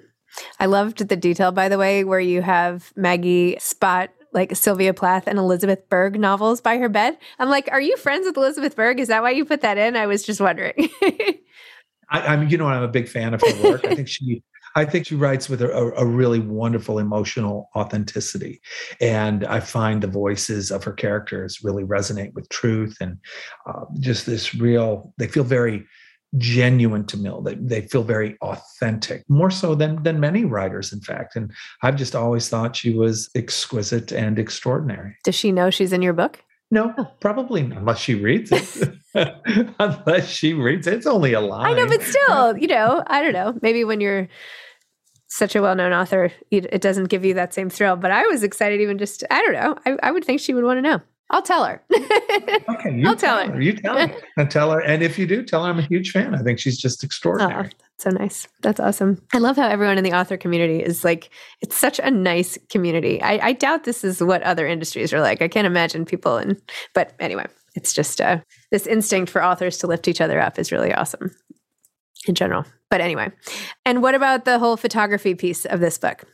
I 0.58 0.66
loved 0.66 1.08
the 1.08 1.16
detail, 1.16 1.52
by 1.52 1.68
the 1.68 1.78
way, 1.78 2.04
where 2.04 2.20
you 2.20 2.42
have 2.42 2.92
Maggie 2.96 3.56
spot 3.58 4.10
like 4.32 4.54
Sylvia 4.54 4.94
Plath 4.94 5.26
and 5.26 5.38
Elizabeth 5.38 5.88
Berg 5.88 6.18
novels 6.18 6.60
by 6.60 6.78
her 6.78 6.88
bed. 6.88 7.18
I'm 7.38 7.48
like, 7.48 7.68
are 7.72 7.80
you 7.80 7.96
friends 7.96 8.26
with 8.26 8.36
Elizabeth 8.36 8.76
Berg? 8.76 9.00
Is 9.00 9.08
that 9.08 9.22
why 9.22 9.30
you 9.30 9.44
put 9.44 9.62
that 9.62 9.76
in? 9.76 9.96
I 9.96 10.06
was 10.06 10.22
just 10.22 10.40
wondering. 10.40 10.88
I, 12.10 12.34
am 12.34 12.48
you 12.48 12.58
know, 12.58 12.66
I'm 12.66 12.82
a 12.82 12.88
big 12.88 13.08
fan 13.08 13.34
of 13.34 13.40
her 13.40 13.62
work. 13.62 13.84
I 13.84 13.94
think 13.94 14.08
she 14.08 14.42
I 14.76 14.84
think 14.84 15.06
she 15.06 15.14
writes 15.14 15.48
with 15.48 15.62
a, 15.62 15.70
a, 15.96 16.06
really 16.06 16.40
wonderful 16.40 16.98
emotional 16.98 17.70
authenticity. 17.74 18.60
And 19.00 19.44
I 19.44 19.60
find 19.60 20.02
the 20.02 20.06
voices 20.06 20.70
of 20.70 20.84
her 20.84 20.92
characters 20.92 21.62
really 21.62 21.82
resonate 21.82 22.32
with 22.34 22.48
truth 22.50 22.96
and 23.00 23.18
uh, 23.66 23.84
just 23.98 24.26
this 24.26 24.54
real, 24.54 25.12
they 25.18 25.26
feel 25.26 25.44
very 25.44 25.86
genuine 26.38 27.04
to 27.06 27.16
Mill. 27.16 27.42
They, 27.42 27.54
they 27.54 27.82
feel 27.82 28.02
very 28.02 28.36
authentic, 28.40 29.24
more 29.28 29.50
so 29.50 29.74
than 29.74 30.02
than 30.02 30.20
many 30.20 30.44
writers, 30.44 30.92
in 30.92 31.00
fact. 31.00 31.36
And 31.36 31.52
I've 31.82 31.96
just 31.96 32.14
always 32.14 32.48
thought 32.48 32.76
she 32.76 32.94
was 32.94 33.28
exquisite 33.34 34.12
and 34.12 34.38
extraordinary. 34.38 35.16
Does 35.24 35.34
she 35.34 35.52
know 35.52 35.70
she's 35.70 35.92
in 35.92 36.02
your 36.02 36.12
book? 36.12 36.38
No, 36.70 36.94
probably 37.20 37.62
not, 37.62 37.78
unless 37.78 37.98
she 37.98 38.14
reads 38.14 38.52
it. 38.52 38.94
unless 39.78 40.28
she 40.28 40.52
reads. 40.52 40.86
It's 40.86 41.06
only 41.06 41.32
a 41.32 41.40
line. 41.40 41.66
I 41.66 41.74
know, 41.74 41.86
but 41.86 42.02
still, 42.02 42.56
you 42.56 42.68
know, 42.68 43.02
I 43.06 43.22
don't 43.22 43.32
know. 43.32 43.58
Maybe 43.62 43.84
when 43.84 44.00
you're 44.00 44.28
such 45.28 45.54
a 45.54 45.62
well-known 45.62 45.92
author, 45.92 46.32
it 46.50 46.80
doesn't 46.80 47.08
give 47.08 47.24
you 47.24 47.34
that 47.34 47.54
same 47.54 47.70
thrill. 47.70 47.96
But 47.96 48.10
I 48.10 48.26
was 48.26 48.42
excited, 48.42 48.80
even 48.80 48.98
just 48.98 49.24
I 49.30 49.42
don't 49.42 49.52
know. 49.52 49.76
I, 49.86 50.08
I 50.08 50.10
would 50.10 50.24
think 50.24 50.40
she 50.40 50.54
would 50.54 50.64
want 50.64 50.78
to 50.78 50.82
know. 50.82 51.00
I'll 51.30 51.42
tell 51.42 51.64
her. 51.64 51.80
okay, 51.94 52.92
you 52.96 53.06
I'll 53.06 53.14
tell, 53.14 53.46
her. 53.46 53.52
her. 53.52 53.60
You 53.60 53.72
tell 53.74 53.96
her. 53.96 54.12
and 54.36 54.50
tell 54.50 54.70
her. 54.72 54.80
And 54.80 55.02
if 55.02 55.18
you 55.18 55.26
do, 55.26 55.44
tell 55.44 55.64
her 55.64 55.70
I'm 55.70 55.78
a 55.78 55.82
huge 55.82 56.10
fan. 56.10 56.34
I 56.34 56.42
think 56.42 56.58
she's 56.58 56.76
just 56.76 57.04
oh, 57.04 57.06
extraordinary. 57.06 57.70
Oh, 57.72 57.84
so 57.98 58.10
nice. 58.10 58.48
That's 58.62 58.80
awesome. 58.80 59.22
I 59.32 59.38
love 59.38 59.56
how 59.56 59.68
everyone 59.68 59.96
in 59.96 60.04
the 60.04 60.12
author 60.12 60.36
community 60.36 60.82
is 60.82 61.04
like, 61.04 61.30
it's 61.60 61.76
such 61.76 62.00
a 62.00 62.10
nice 62.10 62.58
community. 62.68 63.22
I, 63.22 63.48
I 63.48 63.52
doubt 63.52 63.84
this 63.84 64.02
is 64.02 64.20
what 64.20 64.42
other 64.42 64.66
industries 64.66 65.12
are 65.12 65.20
like. 65.20 65.40
I 65.40 65.48
can't 65.48 65.66
imagine 65.66 66.04
people 66.04 66.36
and, 66.36 66.60
but 66.94 67.12
anyway, 67.20 67.46
it's 67.74 67.92
just 67.92 68.20
uh, 68.20 68.40
this 68.70 68.86
instinct 68.86 69.30
for 69.30 69.42
authors 69.42 69.78
to 69.78 69.86
lift 69.86 70.08
each 70.08 70.20
other 70.20 70.40
up 70.40 70.58
is 70.58 70.72
really 70.72 70.92
awesome 70.92 71.34
in 72.26 72.34
general. 72.34 72.64
But 72.90 73.00
anyway, 73.00 73.30
and 73.84 74.02
what 74.02 74.14
about 74.14 74.44
the 74.44 74.58
whole 74.58 74.76
photography 74.76 75.34
piece 75.34 75.64
of 75.64 75.80
this 75.80 75.96
book? 75.98 76.24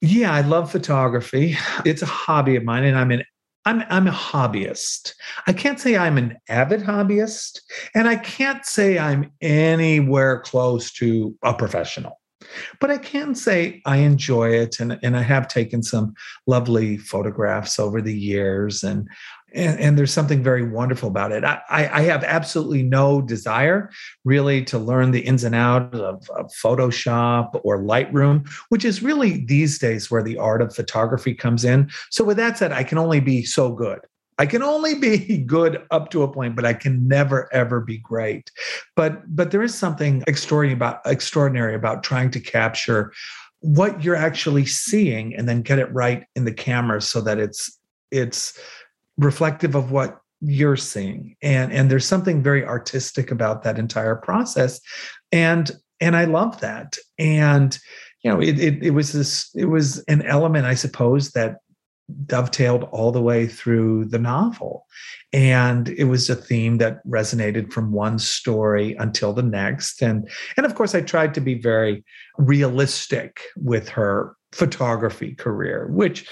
Yeah, 0.00 0.32
I 0.32 0.42
love 0.42 0.70
photography. 0.70 1.56
It's 1.84 2.02
a 2.02 2.06
hobby 2.06 2.56
of 2.56 2.64
mine, 2.64 2.84
and 2.84 2.98
I'm 2.98 3.10
an 3.10 3.22
I'm 3.64 3.82
I'm 3.88 4.06
a 4.06 4.12
hobbyist. 4.12 5.14
I 5.46 5.52
can't 5.52 5.80
say 5.80 5.96
I'm 5.96 6.18
an 6.18 6.36
avid 6.48 6.82
hobbyist, 6.82 7.60
and 7.94 8.08
I 8.08 8.16
can't 8.16 8.64
say 8.66 8.98
I'm 8.98 9.32
anywhere 9.40 10.40
close 10.40 10.92
to 10.94 11.34
a 11.42 11.54
professional. 11.54 12.20
But 12.78 12.90
I 12.90 12.98
can 12.98 13.34
say 13.34 13.80
I 13.86 13.98
enjoy 13.98 14.50
it, 14.50 14.78
and, 14.80 14.98
and 15.02 15.16
I 15.16 15.22
have 15.22 15.48
taken 15.48 15.82
some 15.82 16.12
lovely 16.46 16.98
photographs 16.98 17.78
over 17.78 18.02
the 18.02 18.16
years, 18.16 18.84
and 18.84 19.08
and, 19.54 19.78
and, 19.78 19.98
there's 19.98 20.12
something 20.12 20.42
very 20.42 20.68
wonderful 20.68 21.08
about 21.08 21.32
it. 21.32 21.44
I, 21.44 21.62
I, 21.70 22.02
have 22.02 22.24
absolutely 22.24 22.82
no 22.82 23.22
desire 23.22 23.90
really 24.24 24.64
to 24.64 24.78
learn 24.78 25.12
the 25.12 25.20
ins 25.20 25.44
and 25.44 25.54
outs 25.54 25.98
of, 25.98 26.28
of, 26.30 26.50
Photoshop 26.52 27.60
or 27.62 27.78
Lightroom, 27.78 28.48
which 28.68 28.84
is 28.84 29.02
really 29.02 29.44
these 29.44 29.78
days 29.78 30.10
where 30.10 30.22
the 30.22 30.38
art 30.38 30.60
of 30.60 30.74
photography 30.74 31.34
comes 31.34 31.64
in. 31.64 31.90
So, 32.10 32.24
with 32.24 32.36
that 32.36 32.58
said, 32.58 32.72
I 32.72 32.82
can 32.82 32.98
only 32.98 33.20
be 33.20 33.44
so 33.44 33.72
good. 33.72 34.00
I 34.38 34.46
can 34.46 34.62
only 34.62 34.94
be 34.94 35.38
good 35.46 35.84
up 35.90 36.10
to 36.10 36.22
a 36.22 36.32
point, 36.32 36.56
but 36.56 36.64
I 36.64 36.74
can 36.74 37.06
never 37.06 37.52
ever 37.52 37.80
be 37.80 37.98
great. 37.98 38.50
But 38.96 39.22
but 39.34 39.50
there 39.50 39.62
is 39.62 39.74
something 39.74 40.22
extraordinary 40.26 40.74
about 40.74 41.00
extraordinary 41.06 41.74
about 41.74 42.02
trying 42.02 42.30
to 42.32 42.40
capture 42.40 43.12
what 43.60 44.04
you're 44.04 44.16
actually 44.16 44.66
seeing 44.66 45.34
and 45.34 45.48
then 45.48 45.62
get 45.62 45.78
it 45.78 45.90
right 45.92 46.24
in 46.36 46.44
the 46.44 46.52
camera 46.52 47.00
so 47.00 47.20
that 47.22 47.38
it's 47.38 47.78
it's 48.10 48.58
reflective 49.16 49.74
of 49.74 49.90
what 49.90 50.20
you're 50.40 50.76
seeing. 50.76 51.36
And 51.42 51.72
and 51.72 51.90
there's 51.90 52.06
something 52.06 52.42
very 52.42 52.64
artistic 52.64 53.30
about 53.30 53.62
that 53.62 53.78
entire 53.78 54.16
process. 54.16 54.80
And 55.32 55.70
and 56.00 56.16
i 56.16 56.24
love 56.24 56.60
that. 56.60 56.96
And 57.18 57.78
you 58.22 58.30
know 58.30 58.40
it, 58.40 58.58
it, 58.58 58.82
it 58.82 58.90
was 58.90 59.12
this 59.12 59.50
it 59.54 59.66
was 59.66 59.98
an 60.04 60.22
element 60.22 60.66
i 60.66 60.74
suppose 60.74 61.32
that 61.32 61.58
dovetailed 62.26 62.84
all 62.84 63.10
the 63.12 63.22
way 63.22 63.46
through 63.46 64.04
the 64.04 64.18
novel. 64.18 64.86
And 65.32 65.88
it 65.88 66.04
was 66.04 66.28
a 66.28 66.34
theme 66.34 66.76
that 66.78 67.06
resonated 67.06 67.72
from 67.72 67.92
one 67.92 68.18
story 68.18 68.94
until 68.98 69.32
the 69.32 69.42
next. 69.42 70.02
And 70.02 70.28
and 70.56 70.66
of 70.66 70.74
course 70.74 70.94
i 70.94 71.00
tried 71.00 71.34
to 71.34 71.40
be 71.40 71.54
very 71.54 72.04
realistic 72.38 73.40
with 73.56 73.88
her 73.88 74.36
photography 74.52 75.34
career 75.34 75.88
which 75.90 76.28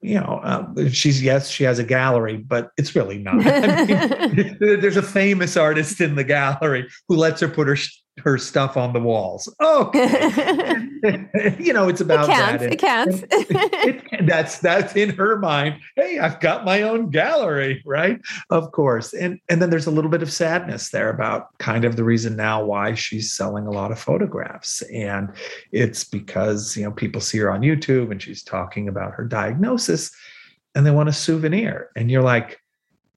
you 0.00 0.20
know, 0.20 0.40
uh, 0.42 0.88
she's 0.90 1.22
yes, 1.22 1.48
she 1.48 1.64
has 1.64 1.78
a 1.78 1.84
gallery, 1.84 2.36
but 2.36 2.70
it's 2.76 2.94
really 2.94 3.18
not. 3.18 3.36
I 3.44 4.28
mean, 4.28 4.56
there's 4.80 4.96
a 4.96 5.02
famous 5.02 5.56
artist 5.56 6.00
in 6.00 6.14
the 6.14 6.24
gallery 6.24 6.88
who 7.08 7.16
lets 7.16 7.40
her 7.40 7.48
put 7.48 7.66
her 7.66 7.76
her 8.18 8.38
stuff 8.38 8.76
on 8.76 8.92
the 8.92 9.00
walls. 9.00 9.52
Oh, 9.60 9.90
you 11.58 11.72
know, 11.72 11.88
it's 11.88 12.00
about 12.00 12.28
it 12.28 12.32
counts, 12.32 12.62
that. 12.62 12.72
It 12.72 12.78
counts. 12.78 13.22
it, 13.30 14.04
it, 14.12 14.26
that's 14.26 14.58
that's 14.58 14.96
in 14.96 15.10
her 15.10 15.38
mind. 15.38 15.80
Hey, 15.94 16.18
I've 16.18 16.40
got 16.40 16.64
my 16.64 16.82
own 16.82 17.10
gallery, 17.10 17.82
right? 17.84 18.20
Of 18.50 18.72
course. 18.72 19.12
And 19.12 19.40
and 19.48 19.60
then 19.60 19.70
there's 19.70 19.86
a 19.86 19.90
little 19.90 20.10
bit 20.10 20.22
of 20.22 20.32
sadness 20.32 20.90
there 20.90 21.10
about 21.10 21.56
kind 21.58 21.84
of 21.84 21.96
the 21.96 22.04
reason 22.04 22.36
now 22.36 22.64
why 22.64 22.94
she's 22.94 23.32
selling 23.32 23.66
a 23.66 23.70
lot 23.70 23.92
of 23.92 23.98
photographs. 23.98 24.82
And 24.92 25.32
it's 25.72 26.04
because, 26.04 26.76
you 26.76 26.84
know, 26.84 26.92
people 26.92 27.20
see 27.20 27.38
her 27.38 27.50
on 27.50 27.60
YouTube 27.60 28.10
and 28.10 28.20
she's 28.20 28.42
talking 28.42 28.88
about 28.88 29.12
her 29.14 29.24
diagnosis 29.24 30.10
and 30.74 30.84
they 30.84 30.90
want 30.90 31.08
a 31.08 31.12
souvenir. 31.12 31.90
And 31.96 32.10
you're 32.10 32.22
like, 32.22 32.60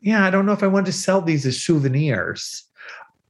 yeah, 0.02 0.26
I 0.26 0.30
don't 0.30 0.46
know 0.46 0.54
if 0.54 0.64
I 0.64 0.68
want 0.68 0.86
to 0.86 0.94
sell 0.94 1.22
these 1.22 1.46
as 1.46 1.62
souvenirs 1.62 2.69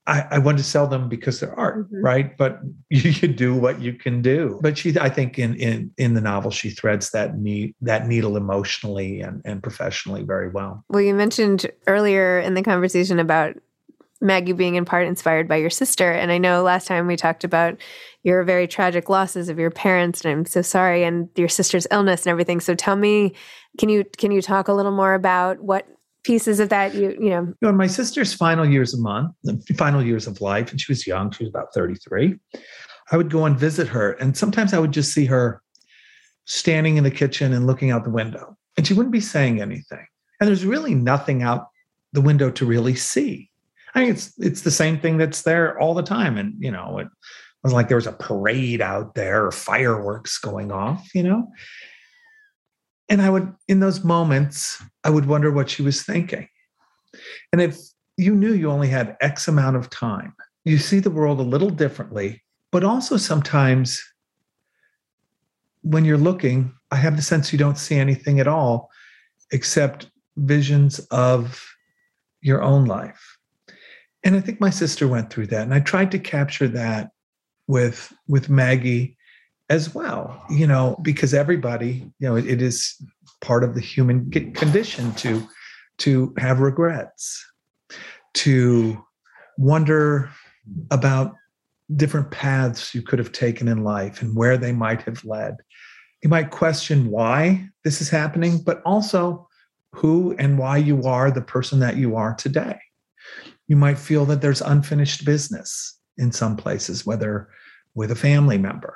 I, 0.09 0.25
I 0.31 0.37
want 0.39 0.57
to 0.57 0.63
sell 0.63 0.87
them 0.87 1.07
because 1.07 1.39
they're 1.39 1.57
art, 1.57 1.85
mm-hmm. 1.85 2.03
right? 2.03 2.35
But 2.35 2.59
you, 2.89 3.11
you 3.11 3.27
do 3.27 3.55
what 3.55 3.79
you 3.79 3.93
can 3.93 4.21
do. 4.21 4.59
But 4.61 4.77
she, 4.77 4.97
I 4.99 5.09
think, 5.09 5.37
in 5.37 5.55
in 5.55 5.91
in 5.97 6.15
the 6.15 6.21
novel, 6.21 6.51
she 6.51 6.71
threads 6.71 7.11
that 7.11 7.37
need 7.37 7.75
that 7.81 8.07
needle 8.07 8.35
emotionally 8.35 9.21
and 9.21 9.41
and 9.45 9.61
professionally 9.61 10.23
very 10.23 10.49
well. 10.49 10.83
Well, 10.89 11.01
you 11.01 11.13
mentioned 11.13 11.69
earlier 11.87 12.39
in 12.39 12.55
the 12.55 12.63
conversation 12.63 13.19
about 13.19 13.55
Maggie 14.21 14.53
being 14.53 14.75
in 14.75 14.83
part 14.83 15.07
inspired 15.07 15.47
by 15.47 15.57
your 15.57 15.69
sister, 15.69 16.11
and 16.11 16.31
I 16.31 16.39
know 16.39 16.63
last 16.63 16.87
time 16.87 17.05
we 17.05 17.15
talked 17.15 17.43
about 17.43 17.77
your 18.23 18.43
very 18.43 18.67
tragic 18.67 19.09
losses 19.09 19.47
of 19.47 19.59
your 19.59 19.71
parents, 19.71 20.25
and 20.25 20.31
I'm 20.31 20.45
so 20.45 20.61
sorry, 20.61 21.03
and 21.03 21.29
your 21.35 21.47
sister's 21.47 21.87
illness 21.91 22.25
and 22.25 22.31
everything. 22.31 22.59
So 22.59 22.73
tell 22.73 22.95
me, 22.95 23.33
can 23.77 23.89
you 23.89 24.03
can 24.17 24.31
you 24.31 24.41
talk 24.41 24.67
a 24.67 24.73
little 24.73 24.91
more 24.91 25.13
about 25.13 25.61
what 25.61 25.87
pieces 26.23 26.59
of 26.59 26.69
that 26.69 26.93
you 26.93 27.15
you 27.19 27.29
know 27.29 27.41
you 27.41 27.55
know 27.61 27.69
in 27.69 27.77
my 27.77 27.87
sister's 27.87 28.33
final 28.33 28.65
years 28.65 28.93
of 28.93 28.99
month 28.99 29.31
final 29.77 30.03
years 30.03 30.27
of 30.27 30.41
life 30.41 30.69
and 30.69 30.81
she 30.81 30.91
was 30.91 31.07
young 31.07 31.31
she 31.31 31.43
was 31.43 31.49
about 31.49 31.73
33 31.73 32.37
i 33.11 33.17
would 33.17 33.29
go 33.29 33.45
and 33.45 33.57
visit 33.57 33.87
her 33.87 34.11
and 34.13 34.35
sometimes 34.35 34.73
i 34.73 34.79
would 34.79 34.91
just 34.91 35.13
see 35.13 35.25
her 35.25 35.61
standing 36.45 36.97
in 36.97 37.03
the 37.03 37.11
kitchen 37.11 37.53
and 37.53 37.67
looking 37.67 37.89
out 37.89 38.03
the 38.03 38.09
window 38.09 38.57
and 38.79 38.87
she 38.87 38.93
wouldn't 38.93 39.11
be 39.11 39.19
saying 39.19 39.61
anything. 39.61 40.07
And 40.39 40.47
there's 40.47 40.63
really 40.63 40.95
nothing 40.95 41.43
out 41.43 41.67
the 42.13 42.21
window 42.21 42.49
to 42.51 42.65
really 42.65 42.95
see. 42.95 43.49
I 43.93 43.99
mean, 43.99 44.11
it's 44.11 44.31
it's 44.37 44.61
the 44.61 44.71
same 44.71 44.97
thing 45.01 45.17
that's 45.17 45.41
there 45.41 45.77
all 45.77 45.93
the 45.93 46.01
time. 46.01 46.37
And 46.37 46.53
you 46.59 46.71
know, 46.71 46.97
it 46.99 47.09
was 47.61 47.73
like 47.73 47.89
there 47.89 47.97
was 47.97 48.07
a 48.07 48.13
parade 48.13 48.79
out 48.79 49.15
there 49.15 49.45
or 49.45 49.51
fireworks 49.51 50.37
going 50.37 50.71
off, 50.71 51.13
you 51.13 51.23
know. 51.23 51.51
And 53.09 53.21
I 53.21 53.29
would, 53.29 53.53
in 53.67 53.79
those 53.79 54.03
moments, 54.03 54.81
I 55.03 55.09
would 55.09 55.25
wonder 55.25 55.51
what 55.51 55.69
she 55.69 55.81
was 55.81 56.03
thinking. 56.03 56.47
And 57.51 57.61
if 57.61 57.77
you 58.17 58.35
knew 58.35 58.53
you 58.53 58.69
only 58.69 58.87
had 58.87 59.17
X 59.19 59.47
amount 59.47 59.75
of 59.75 59.89
time, 59.89 60.33
you 60.63 60.77
see 60.77 60.99
the 60.99 61.09
world 61.09 61.39
a 61.39 61.43
little 61.43 61.69
differently, 61.71 62.43
but 62.71 62.83
also 62.83 63.17
sometimes 63.17 64.01
when 65.81 66.05
you're 66.05 66.17
looking, 66.17 66.73
I 66.91 66.97
have 66.97 67.15
the 67.15 67.21
sense 67.21 67.51
you 67.51 67.57
don't 67.57 67.77
see 67.77 67.95
anything 67.95 68.39
at 68.39 68.47
all 68.47 68.91
except 69.51 70.11
visions 70.37 70.99
of 71.11 71.65
your 72.41 72.61
own 72.61 72.85
life. 72.85 73.37
And 74.23 74.35
I 74.35 74.41
think 74.41 74.59
my 74.59 74.69
sister 74.69 75.07
went 75.07 75.31
through 75.31 75.47
that. 75.47 75.63
And 75.63 75.73
I 75.73 75.79
tried 75.79 76.11
to 76.11 76.19
capture 76.19 76.67
that 76.67 77.11
with 77.67 78.13
with 78.27 78.49
Maggie 78.49 79.17
as 79.69 79.93
well, 79.93 80.43
you 80.49 80.65
know, 80.65 80.97
because 81.01 81.33
everybody, 81.33 82.11
you 82.19 82.27
know, 82.27 82.35
it, 82.35 82.47
it 82.47 82.61
is 82.61 82.95
part 83.41 83.63
of 83.63 83.75
the 83.75 83.81
human 83.81 84.29
condition 84.31 85.13
to 85.15 85.47
to 85.99 86.33
have 86.37 86.59
regrets, 86.61 87.45
to 88.33 89.03
wonder 89.57 90.29
about 90.91 91.35
different 91.95 92.31
paths 92.31 92.95
you 92.95 93.01
could 93.01 93.19
have 93.19 93.31
taken 93.31 93.67
in 93.67 93.83
life 93.83 94.21
and 94.21 94.35
where 94.35 94.57
they 94.57 94.71
might 94.71 95.01
have 95.01 95.25
led. 95.25 95.57
You 96.23 96.29
might 96.29 96.51
question 96.51 97.09
why 97.09 97.67
this 97.83 98.01
is 98.01 98.09
happening, 98.09 98.59
but 98.63 98.81
also 98.85 99.47
who 99.93 100.35
and 100.37 100.57
why 100.57 100.77
you 100.77 101.03
are 101.03 101.31
the 101.31 101.41
person 101.41 101.79
that 101.79 101.97
you 101.97 102.15
are 102.15 102.33
today. 102.33 102.79
You 103.67 103.75
might 103.75 103.97
feel 103.97 104.25
that 104.25 104.41
there's 104.41 104.61
unfinished 104.61 105.25
business 105.25 105.99
in 106.17 106.31
some 106.31 106.55
places, 106.55 107.05
whether 107.05 107.49
with 107.95 108.11
a 108.11 108.15
family 108.15 108.57
member. 108.57 108.95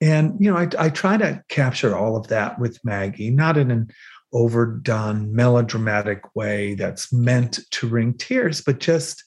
And, 0.00 0.36
you 0.38 0.50
know, 0.50 0.58
I, 0.58 0.68
I 0.78 0.88
try 0.90 1.16
to 1.16 1.42
capture 1.48 1.96
all 1.96 2.16
of 2.16 2.28
that 2.28 2.58
with 2.58 2.78
Maggie, 2.84 3.30
not 3.30 3.56
in 3.56 3.70
an 3.70 3.88
overdone, 4.32 5.34
melodramatic 5.34 6.22
way 6.34 6.74
that's 6.74 7.12
meant 7.12 7.60
to 7.70 7.88
wring 7.88 8.12
tears, 8.14 8.60
but 8.60 8.78
just 8.78 9.24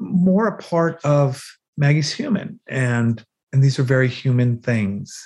more 0.00 0.48
a 0.48 0.58
part 0.58 1.00
of 1.04 1.42
Maggie's 1.76 2.12
human. 2.12 2.58
And 2.68 3.24
and 3.52 3.62
these 3.62 3.78
are 3.78 3.84
very 3.84 4.08
human 4.08 4.60
things. 4.60 5.16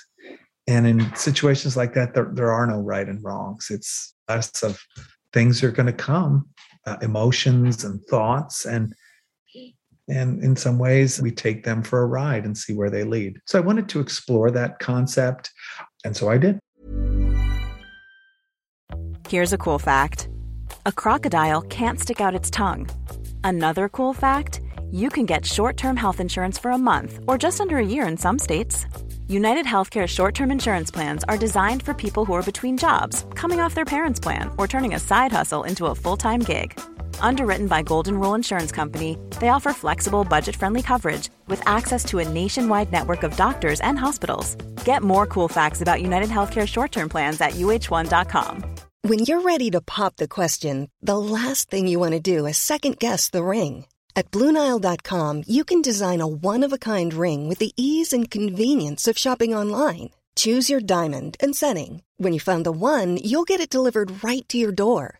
And 0.65 0.87
in 0.87 1.13
situations 1.15 1.75
like 1.75 1.93
that, 1.95 2.13
there, 2.13 2.29
there 2.33 2.51
are 2.51 2.65
no 2.65 2.79
right 2.79 3.07
and 3.07 3.21
wrongs. 3.21 3.67
It's 3.69 4.13
less 4.29 4.63
of 4.63 4.79
things 5.33 5.61
are 5.61 5.71
going 5.71 5.87
to 5.87 5.93
come, 5.93 6.47
uh, 6.85 6.95
emotions 7.01 7.83
and 7.83 8.01
thoughts, 8.05 8.65
and 8.65 8.93
and 10.07 10.43
in 10.43 10.55
some 10.55 10.79
ways 10.79 11.21
we 11.21 11.31
take 11.31 11.63
them 11.63 11.83
for 11.83 12.01
a 12.01 12.05
ride 12.05 12.45
and 12.45 12.57
see 12.57 12.73
where 12.73 12.89
they 12.89 13.03
lead. 13.03 13.39
So 13.45 13.57
I 13.57 13.61
wanted 13.61 13.89
to 13.89 13.99
explore 13.99 14.51
that 14.51 14.79
concept, 14.79 15.51
and 16.03 16.15
so 16.15 16.29
I 16.29 16.37
did. 16.37 16.59
Here's 19.29 19.53
a 19.53 19.57
cool 19.57 19.79
fact: 19.79 20.29
a 20.85 20.91
crocodile 20.91 21.61
can't 21.61 21.99
stick 21.99 22.21
out 22.21 22.35
its 22.35 22.49
tongue. 22.49 22.89
Another 23.43 23.89
cool 23.89 24.13
fact: 24.13 24.61
you 24.91 25.09
can 25.09 25.25
get 25.25 25.45
short-term 25.45 25.97
health 25.97 26.19
insurance 26.19 26.57
for 26.59 26.71
a 26.71 26.77
month 26.77 27.19
or 27.27 27.37
just 27.37 27.59
under 27.61 27.77
a 27.77 27.85
year 27.85 28.07
in 28.07 28.17
some 28.17 28.37
states. 28.37 28.85
United 29.27 29.65
Healthcare 29.65 30.07
short 30.07 30.35
term 30.35 30.51
insurance 30.51 30.91
plans 30.91 31.23
are 31.23 31.37
designed 31.37 31.81
for 31.81 31.93
people 31.93 32.25
who 32.25 32.33
are 32.33 32.43
between 32.43 32.77
jobs, 32.77 33.25
coming 33.35 33.59
off 33.59 33.73
their 33.73 33.85
parents' 33.85 34.19
plan, 34.19 34.51
or 34.57 34.67
turning 34.67 34.93
a 34.93 34.99
side 34.99 35.31
hustle 35.31 35.63
into 35.63 35.87
a 35.87 35.95
full 35.95 36.17
time 36.17 36.41
gig. 36.41 36.79
Underwritten 37.19 37.67
by 37.67 37.81
Golden 37.81 38.19
Rule 38.19 38.35
Insurance 38.35 38.71
Company, 38.71 39.17
they 39.39 39.49
offer 39.49 39.73
flexible, 39.73 40.23
budget 40.23 40.55
friendly 40.55 40.81
coverage 40.81 41.29
with 41.47 41.61
access 41.65 42.05
to 42.05 42.19
a 42.19 42.27
nationwide 42.27 42.91
network 42.91 43.23
of 43.23 43.35
doctors 43.35 43.81
and 43.81 43.97
hospitals. 43.97 44.55
Get 44.85 45.01
more 45.01 45.25
cool 45.25 45.47
facts 45.47 45.81
about 45.81 46.01
United 46.01 46.29
Healthcare 46.29 46.67
short 46.67 46.91
term 46.91 47.09
plans 47.09 47.41
at 47.41 47.53
uh1.com. 47.53 48.63
When 49.01 49.19
you're 49.19 49.41
ready 49.41 49.71
to 49.71 49.81
pop 49.81 50.15
the 50.15 50.27
question, 50.27 50.89
the 51.01 51.17
last 51.17 51.69
thing 51.69 51.87
you 51.87 51.99
want 51.99 52.13
to 52.13 52.19
do 52.19 52.45
is 52.45 52.57
second 52.57 52.99
guess 52.99 53.29
the 53.29 53.43
ring 53.43 53.85
at 54.15 54.29
Bluenile.com, 54.29 55.43
you 55.47 55.63
can 55.63 55.81
design 55.81 56.21
a 56.21 56.27
one 56.27 56.63
of 56.63 56.71
a 56.71 56.77
kind 56.77 57.13
ring 57.13 57.49
with 57.49 57.57
the 57.57 57.73
ease 57.75 58.13
and 58.13 58.29
convenience 58.29 59.07
of 59.07 59.17
shopping 59.17 59.53
online. 59.53 60.11
Choose 60.35 60.69
your 60.69 60.79
diamond 60.79 61.35
and 61.41 61.55
setting. 61.55 62.01
When 62.17 62.31
you 62.31 62.39
find 62.39 62.65
the 62.65 62.71
one, 62.71 63.17
you'll 63.17 63.43
get 63.43 63.59
it 63.59 63.69
delivered 63.69 64.23
right 64.23 64.47
to 64.49 64.57
your 64.57 64.71
door. 64.71 65.19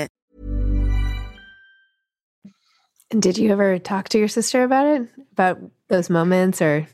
Did 3.17 3.37
you 3.37 3.51
ever 3.51 3.77
talk 3.77 4.09
to 4.09 4.17
your 4.17 4.27
sister 4.27 4.63
about 4.63 4.87
it? 4.87 5.07
About 5.33 5.59
those 5.89 6.09
moments 6.09 6.61
or 6.61 6.87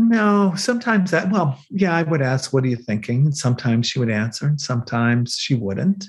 no, 0.00 0.54
sometimes 0.54 1.10
that, 1.10 1.30
well, 1.32 1.58
yeah, 1.70 1.92
I 1.92 2.04
would 2.04 2.22
ask, 2.22 2.52
what 2.52 2.62
are 2.62 2.68
you 2.68 2.76
thinking? 2.76 3.26
And 3.26 3.36
sometimes 3.36 3.88
she 3.88 3.98
would 3.98 4.10
answer, 4.10 4.46
and 4.46 4.60
sometimes 4.60 5.34
she 5.34 5.54
wouldn't. 5.54 6.06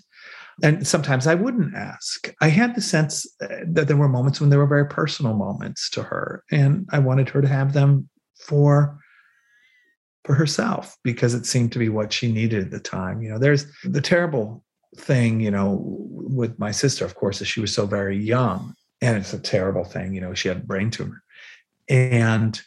And 0.62 0.86
sometimes 0.86 1.26
I 1.26 1.34
wouldn't 1.34 1.74
ask. 1.74 2.32
I 2.40 2.50
had 2.50 2.76
the 2.76 2.82
sense 2.82 3.26
uh, 3.42 3.48
that 3.66 3.88
there 3.88 3.98
were 3.98 4.08
moments 4.08 4.40
when 4.40 4.52
there 4.52 4.60
were 4.60 4.68
very 4.68 4.86
personal 4.86 5.34
moments 5.34 5.90
to 5.92 6.04
her, 6.04 6.44
and 6.52 6.88
I 6.92 7.00
wanted 7.00 7.30
her 7.30 7.42
to 7.42 7.48
have 7.48 7.74
them 7.74 8.10
for 8.38 9.00
for 10.24 10.36
herself 10.36 10.96
because 11.04 11.34
it 11.34 11.46
seemed 11.48 11.72
to 11.72 11.80
be 11.80 11.90
what 11.90 12.14
she 12.14 12.32
needed 12.32 12.66
at 12.66 12.72
the 12.72 12.80
time. 12.80 13.24
You 13.24 13.32
know, 13.32 13.40
there's 13.40 13.66
the 13.84 14.02
terrible 14.02 14.64
thing, 14.98 15.40
you 15.40 15.50
know, 15.50 15.80
with 15.82 16.60
my 16.60 16.72
sister, 16.72 17.06
of 17.06 17.16
course, 17.16 17.42
is 17.42 17.48
she 17.48 17.62
was 17.62 17.74
so 17.74 17.88
very 17.88 18.18
young 18.18 18.76
and 19.02 19.18
it's 19.18 19.34
a 19.34 19.40
terrible 19.40 19.84
thing. 19.84 20.14
You 20.14 20.22
know, 20.22 20.34
she 20.34 20.48
had 20.48 20.58
a 20.58 20.62
brain 20.62 20.92
tumor, 20.92 21.24
and 21.88 22.60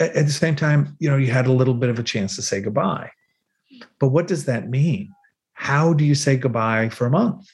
at, 0.00 0.14
at 0.14 0.26
the 0.26 0.32
same 0.32 0.56
time, 0.56 0.96
you 0.98 1.10
know, 1.10 1.16
you 1.16 1.30
had 1.30 1.46
a 1.46 1.52
little 1.52 1.74
bit 1.74 1.90
of 1.90 1.98
a 1.98 2.04
chance 2.04 2.36
to 2.36 2.42
say 2.42 2.60
goodbye. 2.60 3.10
But 3.98 4.08
what 4.08 4.26
does 4.26 4.44
that 4.46 4.68
mean? 4.68 5.12
How 5.52 5.92
do 5.92 6.04
you 6.04 6.14
say 6.14 6.36
goodbye 6.36 6.88
for 6.88 7.06
a 7.06 7.10
month? 7.10 7.48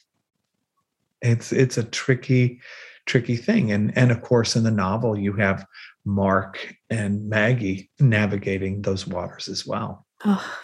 It's 1.22 1.52
it's 1.52 1.78
a 1.78 1.84
tricky, 1.84 2.60
tricky 3.06 3.36
thing. 3.36 3.72
And 3.72 3.96
and 3.96 4.10
of 4.10 4.22
course, 4.22 4.56
in 4.56 4.62
the 4.62 4.70
novel, 4.70 5.18
you 5.18 5.32
have 5.34 5.66
Mark 6.04 6.76
and 6.90 7.28
Maggie 7.28 7.90
navigating 7.98 8.82
those 8.82 9.06
waters 9.06 9.48
as 9.48 9.66
well. 9.66 10.06
Oh, 10.24 10.56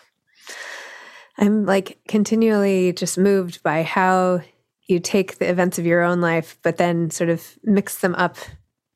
I'm 1.39 1.65
like 1.65 1.99
continually 2.09 2.93
just 2.93 3.17
moved 3.17 3.63
by 3.63 3.83
how 3.83 4.43
you 4.91 5.01
take 5.01 5.39
the 5.39 5.49
events 5.49 5.79
of 5.79 5.87
your 5.87 6.03
own 6.03 6.21
life, 6.21 6.59
but 6.63 6.77
then 6.77 7.11
sort 7.11 7.31
of 7.31 7.59
mix 7.65 8.01
them 8.01 8.15
up 8.17 8.37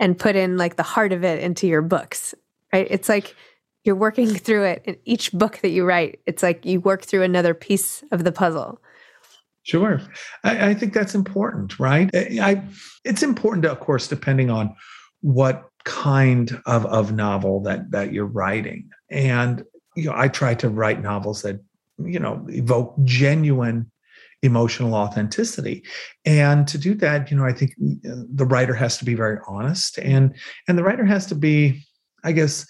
and 0.01 0.19
put 0.19 0.37
in 0.37 0.57
like 0.57 0.77
the 0.77 0.83
heart 0.83 1.13
of 1.13 1.25
it 1.25 1.41
into 1.41 1.67
your 1.67 1.83
books, 1.83 2.35
right? 2.73 2.87
It's 2.91 3.09
like 3.09 3.35
you're 3.85 3.95
working 3.95 4.29
through 4.29 4.65
it 4.65 4.83
in 4.85 4.97
each 5.05 5.33
book 5.33 5.59
that 5.59 5.71
you 5.71 5.85
write. 5.85 6.21
It's 6.27 6.43
like 6.43 6.67
you 6.67 6.81
work 6.81 7.03
through 7.03 7.23
another 7.23 7.55
piece 7.55 8.03
of 8.11 8.25
the 8.25 8.33
puzzle. 8.33 8.81
Sure. 9.63 10.01
I, 10.43 10.71
I 10.71 10.75
think 10.75 10.93
that's 10.93 11.15
important, 11.15 11.79
right? 11.79 12.11
I, 12.15 12.63
it's 13.05 13.23
important, 13.23 13.65
of 13.65 13.81
course, 13.81 14.09
depending 14.09 14.51
on 14.51 14.75
what 15.21 15.69
kind 15.85 16.61
of, 16.67 16.85
of 16.87 17.13
novel 17.13 17.63
that, 17.63 17.91
that 17.91 18.13
you're 18.13 18.27
writing. 18.27 18.91
And, 19.11 19.65
you 19.97 20.05
know, 20.07 20.15
I 20.15 20.29
try 20.29 20.55
to 20.55 20.69
write 20.69 21.03
novels 21.03 21.43
that, 21.43 21.61
you 21.99 22.19
know, 22.19 22.45
evoke 22.49 22.95
genuine 23.05 23.91
emotional 24.45 24.95
authenticity. 24.95 25.83
And 26.25 26.69
to 26.69 26.79
do 26.79 26.95
that 26.97 27.31
you 27.31 27.37
know 27.37 27.45
i 27.45 27.53
think 27.53 27.73
uh, 28.09 28.23
the 28.33 28.45
writer 28.45 28.75
has 28.75 28.99
to 28.99 29.05
be 29.05 29.15
very 29.15 29.39
honest 29.47 29.99
and 29.99 30.35
and 30.69 30.77
the 30.77 30.85
writer 30.85 31.05
has 31.05 31.27
to 31.27 31.35
be 31.35 31.87
i 32.25 32.33
guess 32.33 32.67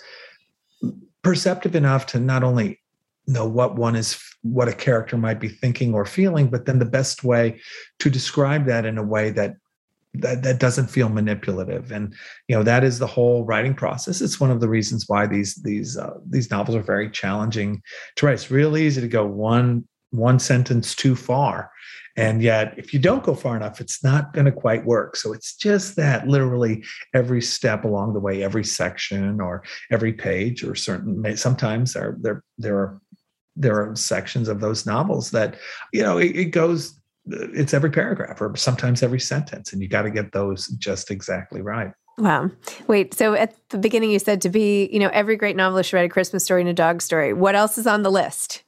perceptive 1.23 1.75
enough 1.75 2.07
to 2.07 2.21
not 2.21 2.45
only 2.45 2.81
know 3.27 3.47
what 3.47 3.77
one 3.77 3.97
is 3.97 4.21
what 4.43 4.69
a 4.69 4.73
character 4.73 5.17
might 5.17 5.41
be 5.41 5.49
thinking 5.49 5.95
or 5.95 6.05
feeling 6.05 6.49
but 6.49 6.67
then 6.67 6.79
the 6.79 6.85
best 6.85 7.25
way 7.25 7.59
to 7.99 8.11
describe 8.11 8.67
that 8.67 8.85
in 8.85 8.99
a 8.99 9.03
way 9.03 9.31
that 9.31 9.57
that, 10.17 10.45
that 10.45 10.61
doesn't 10.61 10.87
feel 10.87 11.09
manipulative. 11.09 11.91
And 11.91 12.15
you 12.47 12.55
know 12.55 12.63
that 12.63 12.85
is 12.85 13.01
the 13.01 13.07
whole 13.09 13.45
writing 13.45 13.75
process. 13.75 14.21
It's 14.21 14.39
one 14.39 14.53
of 14.53 14.61
the 14.61 14.69
reasons 14.69 15.07
why 15.09 15.27
these 15.27 15.57
these 15.57 15.97
uh, 15.97 16.15
these 16.31 16.53
novels 16.53 16.77
are 16.77 16.83
very 16.83 17.11
challenging 17.11 17.83
to 18.15 18.27
write. 18.27 18.35
It's 18.35 18.49
real 18.49 18.77
easy 18.77 19.01
to 19.01 19.09
go 19.09 19.27
one 19.27 19.89
one 20.17 20.39
sentence 20.39 20.95
too 20.95 21.17
far. 21.17 21.71
And 22.17 22.43
yet 22.43 22.75
if 22.77 22.95
you 22.95 23.01
don't 23.01 23.25
go 23.25 23.35
far 23.35 23.57
enough 23.57 23.81
it's 23.81 24.03
not 24.05 24.33
going 24.33 24.45
to 24.45 24.53
quite 24.53 24.85
work. 24.85 25.17
So 25.17 25.33
it's 25.33 25.55
just 25.57 25.97
that 25.97 26.29
literally 26.29 26.85
every 27.13 27.43
step 27.43 27.85
along 27.85 28.15
the 28.15 28.21
way 28.21 28.43
every 28.43 28.65
section 28.65 29.41
or 29.41 29.65
every 29.91 30.13
page 30.13 30.63
or 30.63 30.75
certain 30.75 31.37
sometimes 31.37 31.95
there 31.95 32.17
there 32.21 32.43
there 32.59 32.77
are 32.77 33.01
there 33.57 33.81
are 33.81 33.95
sections 33.95 34.49
of 34.49 34.61
those 34.61 34.85
novels 34.85 35.31
that 35.31 35.57
you 35.93 36.03
know 36.03 36.19
it, 36.19 36.37
it 36.37 36.45
goes 36.47 37.01
it's 37.27 37.73
every 37.73 37.91
paragraph 37.91 38.41
or 38.41 38.55
sometimes 38.57 39.03
every 39.03 39.21
sentence 39.21 39.73
and 39.73 39.81
you 39.81 39.89
got 39.89 40.03
to 40.03 40.11
get 40.11 40.33
those 40.33 40.67
just 40.79 41.11
exactly 41.11 41.63
right. 41.63 41.93
Wow. 42.19 42.51
Wait 42.87 43.15
so 43.15 43.35
at 43.35 43.57
the 43.71 43.79
beginning 43.79 44.11
you 44.11 44.21
said 44.21 44.41
to 44.43 44.49
be 44.49 44.89
you 44.93 45.01
know 45.01 45.11
every 45.13 45.37
great 45.37 45.57
novelist 45.57 45.91
should 45.91 45.97
write 45.97 46.07
a 46.07 46.09
christmas 46.09 46.45
story 46.45 46.61
and 46.61 46.71
a 46.71 46.75
dog 46.75 47.03
story. 47.03 47.33
What 47.33 47.57
else 47.57 47.77
is 47.77 47.89
on 47.89 48.03
the 48.03 48.11
list 48.11 48.63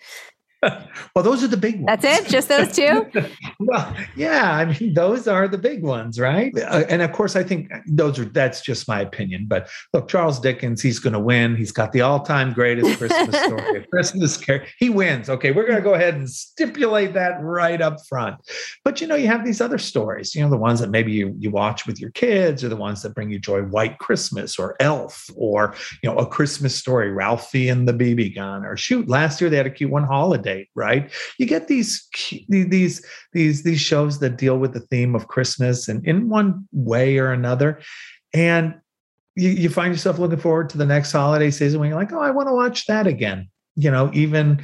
well, 1.14 1.22
those 1.22 1.42
are 1.42 1.48
the 1.48 1.56
big 1.56 1.76
ones. 1.76 1.86
That's 1.86 2.26
it? 2.26 2.30
Just 2.30 2.48
those 2.48 2.72
two? 2.72 3.06
well, 3.60 3.96
yeah. 4.16 4.52
I 4.52 4.64
mean, 4.64 4.94
those 4.94 5.26
are 5.28 5.48
the 5.48 5.58
big 5.58 5.82
ones, 5.82 6.18
right? 6.18 6.52
Uh, 6.56 6.84
and 6.88 7.02
of 7.02 7.12
course, 7.12 7.36
I 7.36 7.42
think 7.42 7.70
those 7.86 8.18
are, 8.18 8.24
that's 8.24 8.60
just 8.60 8.88
my 8.88 9.00
opinion. 9.00 9.46
But 9.48 9.68
look, 9.92 10.08
Charles 10.08 10.40
Dickens, 10.40 10.82
he's 10.82 10.98
going 10.98 11.12
to 11.12 11.20
win. 11.20 11.56
He's 11.56 11.72
got 11.72 11.92
the 11.92 12.00
all 12.00 12.20
time 12.20 12.52
greatest 12.52 12.98
Christmas 12.98 13.36
story, 13.42 13.86
Christmas 13.90 14.36
Carol. 14.36 14.66
He 14.78 14.90
wins. 14.90 15.28
Okay. 15.28 15.52
We're 15.52 15.66
going 15.66 15.76
to 15.76 15.82
go 15.82 15.94
ahead 15.94 16.14
and 16.14 16.28
stipulate 16.28 17.14
that 17.14 17.40
right 17.42 17.80
up 17.80 18.04
front. 18.06 18.36
But, 18.84 19.00
you 19.00 19.06
know, 19.06 19.16
you 19.16 19.26
have 19.28 19.44
these 19.44 19.60
other 19.60 19.78
stories, 19.78 20.34
you 20.34 20.42
know, 20.42 20.50
the 20.50 20.56
ones 20.56 20.80
that 20.80 20.90
maybe 20.90 21.12
you, 21.12 21.34
you 21.38 21.50
watch 21.50 21.86
with 21.86 22.00
your 22.00 22.10
kids 22.10 22.64
or 22.64 22.68
the 22.68 22.76
ones 22.76 23.02
that 23.02 23.14
bring 23.14 23.30
you 23.30 23.38
joy, 23.38 23.62
White 23.62 23.98
Christmas 23.98 24.58
or 24.58 24.76
Elf 24.80 25.28
or, 25.36 25.74
you 26.02 26.10
know, 26.10 26.16
a 26.16 26.26
Christmas 26.26 26.74
story, 26.74 27.10
Ralphie 27.10 27.68
and 27.68 27.86
the 27.88 27.92
BB 27.92 28.34
gun 28.34 28.64
or 28.64 28.76
shoot, 28.76 29.08
last 29.08 29.40
year 29.40 29.50
they 29.50 29.56
had 29.56 29.66
a 29.66 29.70
cute 29.70 29.90
one 29.90 30.04
holiday 30.04 30.55
right? 30.74 31.12
You 31.38 31.46
get 31.46 31.68
these 31.68 32.08
these 32.48 33.04
these 33.32 33.62
these 33.62 33.80
shows 33.80 34.18
that 34.20 34.36
deal 34.36 34.58
with 34.58 34.72
the 34.72 34.80
theme 34.80 35.14
of 35.14 35.28
Christmas 35.28 35.88
and 35.88 36.06
in 36.06 36.28
one 36.28 36.66
way 36.72 37.18
or 37.18 37.32
another, 37.32 37.80
and 38.34 38.74
you, 39.34 39.50
you 39.50 39.68
find 39.68 39.92
yourself 39.92 40.18
looking 40.18 40.38
forward 40.38 40.70
to 40.70 40.78
the 40.78 40.86
next 40.86 41.12
holiday 41.12 41.50
season 41.50 41.80
when 41.80 41.88
you're 41.88 41.98
like, 41.98 42.12
oh, 42.12 42.20
I 42.20 42.30
want 42.30 42.48
to 42.48 42.54
watch 42.54 42.86
that 42.86 43.06
again. 43.06 43.48
You 43.78 43.90
know, 43.90 44.10
even 44.14 44.62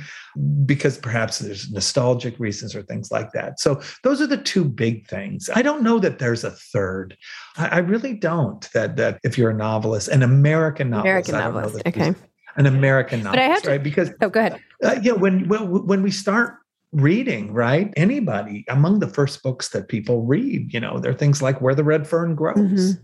because 0.64 0.96
perhaps 0.96 1.38
there's 1.38 1.70
nostalgic 1.70 2.40
reasons 2.40 2.74
or 2.74 2.82
things 2.82 3.10
like 3.10 3.30
that. 3.32 3.60
So 3.60 3.82
those 4.02 4.22
are 4.22 4.26
the 4.26 4.38
two 4.38 4.64
big 4.64 5.06
things. 5.06 5.50
I 5.54 5.60
don't 5.60 5.82
know 5.82 5.98
that 5.98 6.18
there's 6.18 6.44
a 6.44 6.50
third. 6.50 7.14
I, 7.58 7.68
I 7.68 7.78
really 7.78 8.14
don't. 8.14 8.66
That 8.72 8.96
that 8.96 9.20
if 9.22 9.36
you're 9.36 9.50
a 9.50 9.54
novelist, 9.54 10.08
an 10.08 10.22
American 10.22 10.88
novelist, 10.88 11.28
American 11.28 11.34
novelist, 11.34 11.86
okay 11.86 12.14
an 12.56 12.66
American 12.66 13.26
I 13.26 13.40
have 13.40 13.62
to, 13.62 13.70
right? 13.70 13.82
Because 13.82 14.10
oh, 14.20 14.28
go 14.28 14.40
ahead. 14.40 14.60
Uh, 14.82 14.98
yeah, 15.02 15.12
when, 15.12 15.48
when 15.48 15.86
when 15.86 16.02
we 16.02 16.10
start 16.10 16.56
reading, 16.92 17.52
right? 17.52 17.92
Anybody 17.96 18.64
among 18.68 19.00
the 19.00 19.08
first 19.08 19.42
books 19.42 19.70
that 19.70 19.88
people 19.88 20.22
read, 20.22 20.72
you 20.72 20.80
know, 20.80 20.98
there 20.98 21.12
are 21.12 21.16
things 21.16 21.42
like 21.42 21.60
Where 21.60 21.74
the 21.74 21.84
Red 21.84 22.06
Fern 22.06 22.34
Grows, 22.34 22.56
mm-hmm. 22.56 23.02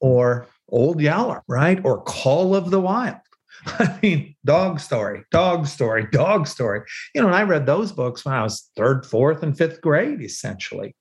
or 0.00 0.46
Old 0.68 1.00
Yeller, 1.00 1.42
right? 1.48 1.84
Or 1.84 2.02
Call 2.02 2.54
of 2.54 2.70
the 2.70 2.80
Wild. 2.80 3.16
I 3.66 3.98
mean, 4.02 4.34
dog 4.44 4.80
story, 4.80 5.24
dog 5.30 5.66
story, 5.66 6.06
dog 6.12 6.46
story. 6.46 6.82
You 7.14 7.20
know, 7.20 7.28
and 7.28 7.36
I 7.36 7.42
read 7.42 7.66
those 7.66 7.92
books 7.92 8.24
when 8.24 8.34
I 8.34 8.42
was 8.42 8.70
third, 8.76 9.06
fourth, 9.06 9.42
and 9.42 9.56
fifth 9.56 9.80
grade, 9.80 10.20
essentially. 10.20 10.94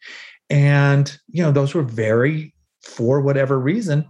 And, 0.50 1.18
you 1.28 1.44
know, 1.44 1.52
those 1.52 1.74
were 1.74 1.84
very, 1.84 2.54
for 2.82 3.22
whatever 3.22 3.60
reason, 3.60 4.06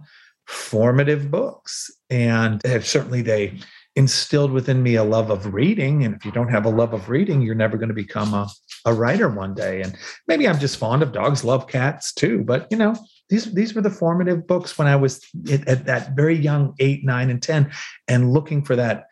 formative 0.46 1.30
books. 1.30 1.90
And 2.10 2.60
certainly 2.84 3.22
they 3.22 3.58
instilled 3.96 4.50
within 4.50 4.82
me 4.82 4.96
a 4.96 5.04
love 5.04 5.30
of 5.30 5.54
reading. 5.54 6.04
And 6.04 6.14
if 6.14 6.24
you 6.24 6.32
don't 6.32 6.50
have 6.50 6.64
a 6.64 6.70
love 6.70 6.92
of 6.92 7.08
reading, 7.08 7.42
you're 7.42 7.54
never 7.54 7.76
going 7.76 7.88
to 7.88 7.94
become 7.94 8.34
a, 8.34 8.48
a 8.84 8.92
writer 8.92 9.28
one 9.28 9.54
day. 9.54 9.82
And 9.82 9.96
maybe 10.26 10.48
I'm 10.48 10.58
just 10.58 10.78
fond 10.78 11.02
of 11.02 11.12
dogs, 11.12 11.44
love 11.44 11.68
cats 11.68 12.12
too. 12.12 12.42
But 12.44 12.66
you 12.70 12.76
know, 12.76 12.94
these 13.28 13.52
these 13.54 13.74
were 13.74 13.82
the 13.82 13.90
formative 13.90 14.46
books 14.46 14.76
when 14.76 14.88
I 14.88 14.96
was 14.96 15.24
at, 15.50 15.66
at 15.68 15.86
that 15.86 16.16
very 16.16 16.36
young 16.36 16.74
eight, 16.78 17.04
nine, 17.04 17.30
and 17.30 17.42
ten, 17.42 17.70
and 18.08 18.32
looking 18.32 18.64
for 18.64 18.76
that 18.76 19.06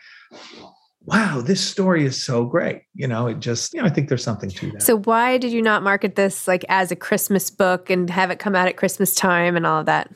wow, 1.04 1.40
this 1.40 1.60
story 1.60 2.04
is 2.04 2.22
so 2.22 2.44
great. 2.44 2.82
You 2.94 3.08
know, 3.08 3.26
it 3.26 3.40
just, 3.40 3.74
you 3.74 3.80
know, 3.80 3.86
I 3.86 3.90
think 3.90 4.08
there's 4.08 4.22
something 4.22 4.50
to 4.50 4.70
that. 4.72 4.82
So 4.82 4.98
why 4.98 5.38
did 5.38 5.52
you 5.52 5.62
not 5.62 5.82
market 5.82 6.14
this 6.14 6.46
like 6.46 6.64
as 6.68 6.90
a 6.90 6.96
Christmas 6.96 7.50
book 7.50 7.90
and 7.90 8.08
have 8.10 8.30
it 8.30 8.38
come 8.38 8.54
out 8.54 8.68
at 8.68 8.76
Christmas 8.76 9.14
time 9.14 9.56
and 9.56 9.66
all 9.66 9.80
of 9.80 9.86
that? 9.86 10.10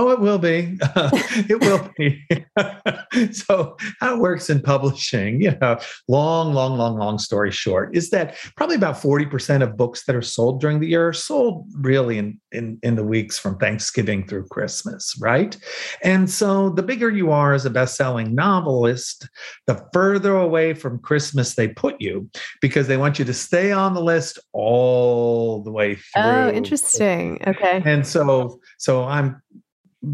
Oh, 0.00 0.08
it 0.08 0.20
will 0.20 0.38
be. 0.38 0.78
it 0.94 1.60
will 1.60 1.90
be. 1.98 2.24
so, 3.34 3.76
how 4.00 4.14
it 4.14 4.18
works 4.18 4.48
in 4.48 4.62
publishing, 4.62 5.42
you 5.42 5.54
know, 5.60 5.78
long, 6.08 6.54
long, 6.54 6.78
long, 6.78 6.96
long 6.96 7.18
story 7.18 7.50
short, 7.50 7.94
is 7.94 8.08
that 8.08 8.38
probably 8.56 8.76
about 8.76 8.94
40% 8.94 9.62
of 9.62 9.76
books 9.76 10.06
that 10.06 10.16
are 10.16 10.22
sold 10.22 10.58
during 10.58 10.80
the 10.80 10.86
year 10.86 11.08
are 11.08 11.12
sold 11.12 11.66
really 11.74 12.16
in, 12.16 12.40
in, 12.50 12.78
in 12.82 12.94
the 12.94 13.04
weeks 13.04 13.38
from 13.38 13.58
Thanksgiving 13.58 14.26
through 14.26 14.46
Christmas, 14.46 15.14
right? 15.20 15.54
And 16.02 16.30
so, 16.30 16.70
the 16.70 16.82
bigger 16.82 17.10
you 17.10 17.30
are 17.30 17.52
as 17.52 17.66
a 17.66 17.70
best 17.70 17.94
selling 17.94 18.34
novelist, 18.34 19.28
the 19.66 19.86
further 19.92 20.34
away 20.34 20.72
from 20.72 21.00
Christmas 21.00 21.56
they 21.56 21.68
put 21.68 22.00
you 22.00 22.30
because 22.62 22.88
they 22.88 22.96
want 22.96 23.18
you 23.18 23.26
to 23.26 23.34
stay 23.34 23.70
on 23.70 23.92
the 23.92 24.02
list 24.02 24.38
all 24.54 25.62
the 25.62 25.70
way 25.70 25.98
oh, 26.16 26.22
through. 26.22 26.32
Oh, 26.32 26.50
interesting. 26.52 27.38
Okay. 27.46 27.82
And 27.84 28.06
so, 28.06 28.60
so 28.78 29.04
I'm 29.04 29.42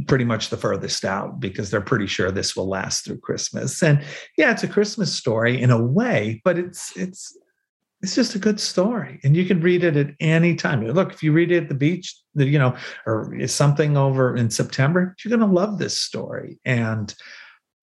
pretty 0.07 0.25
much 0.25 0.51
the 0.51 0.57
furthest 0.57 1.05
out 1.05 1.39
because 1.41 1.71
they're 1.71 1.81
pretty 1.81 2.07
sure 2.07 2.31
this 2.31 2.57
will 2.57 2.69
last 2.69 3.05
through 3.05 3.19
Christmas. 3.19 3.83
And 3.83 4.03
yeah, 4.37 4.51
it's 4.51 4.65
a 4.65 4.69
Christmas 4.69 5.15
story 5.15 5.61
in 5.61 5.71
a 5.71 5.81
way, 5.81 6.41
but 6.45 6.59
it's 6.59 6.97
it's 6.97 7.37
it's 8.03 8.15
just 8.15 8.35
a 8.35 8.39
good 8.39 8.61
story 8.61 9.19
and 9.25 9.37
you 9.37 9.45
can 9.45 9.61
read 9.61 9.83
it 9.83 9.97
at 9.97 10.15
any 10.21 10.55
time 10.55 10.87
look 10.87 11.13
if 11.13 11.23
you 11.23 11.33
read 11.33 11.51
it 11.51 11.65
at 11.65 11.69
the 11.69 11.75
beach 11.75 12.15
you 12.35 12.59
know 12.59 12.77
or 13.07 13.35
something 13.47 13.97
over 13.97 14.37
in 14.37 14.51
september 14.51 15.15
you're 15.25 15.37
going 15.37 15.49
to 15.49 15.55
love 15.55 15.79
this 15.79 15.99
story 15.99 16.59
and 16.65 17.15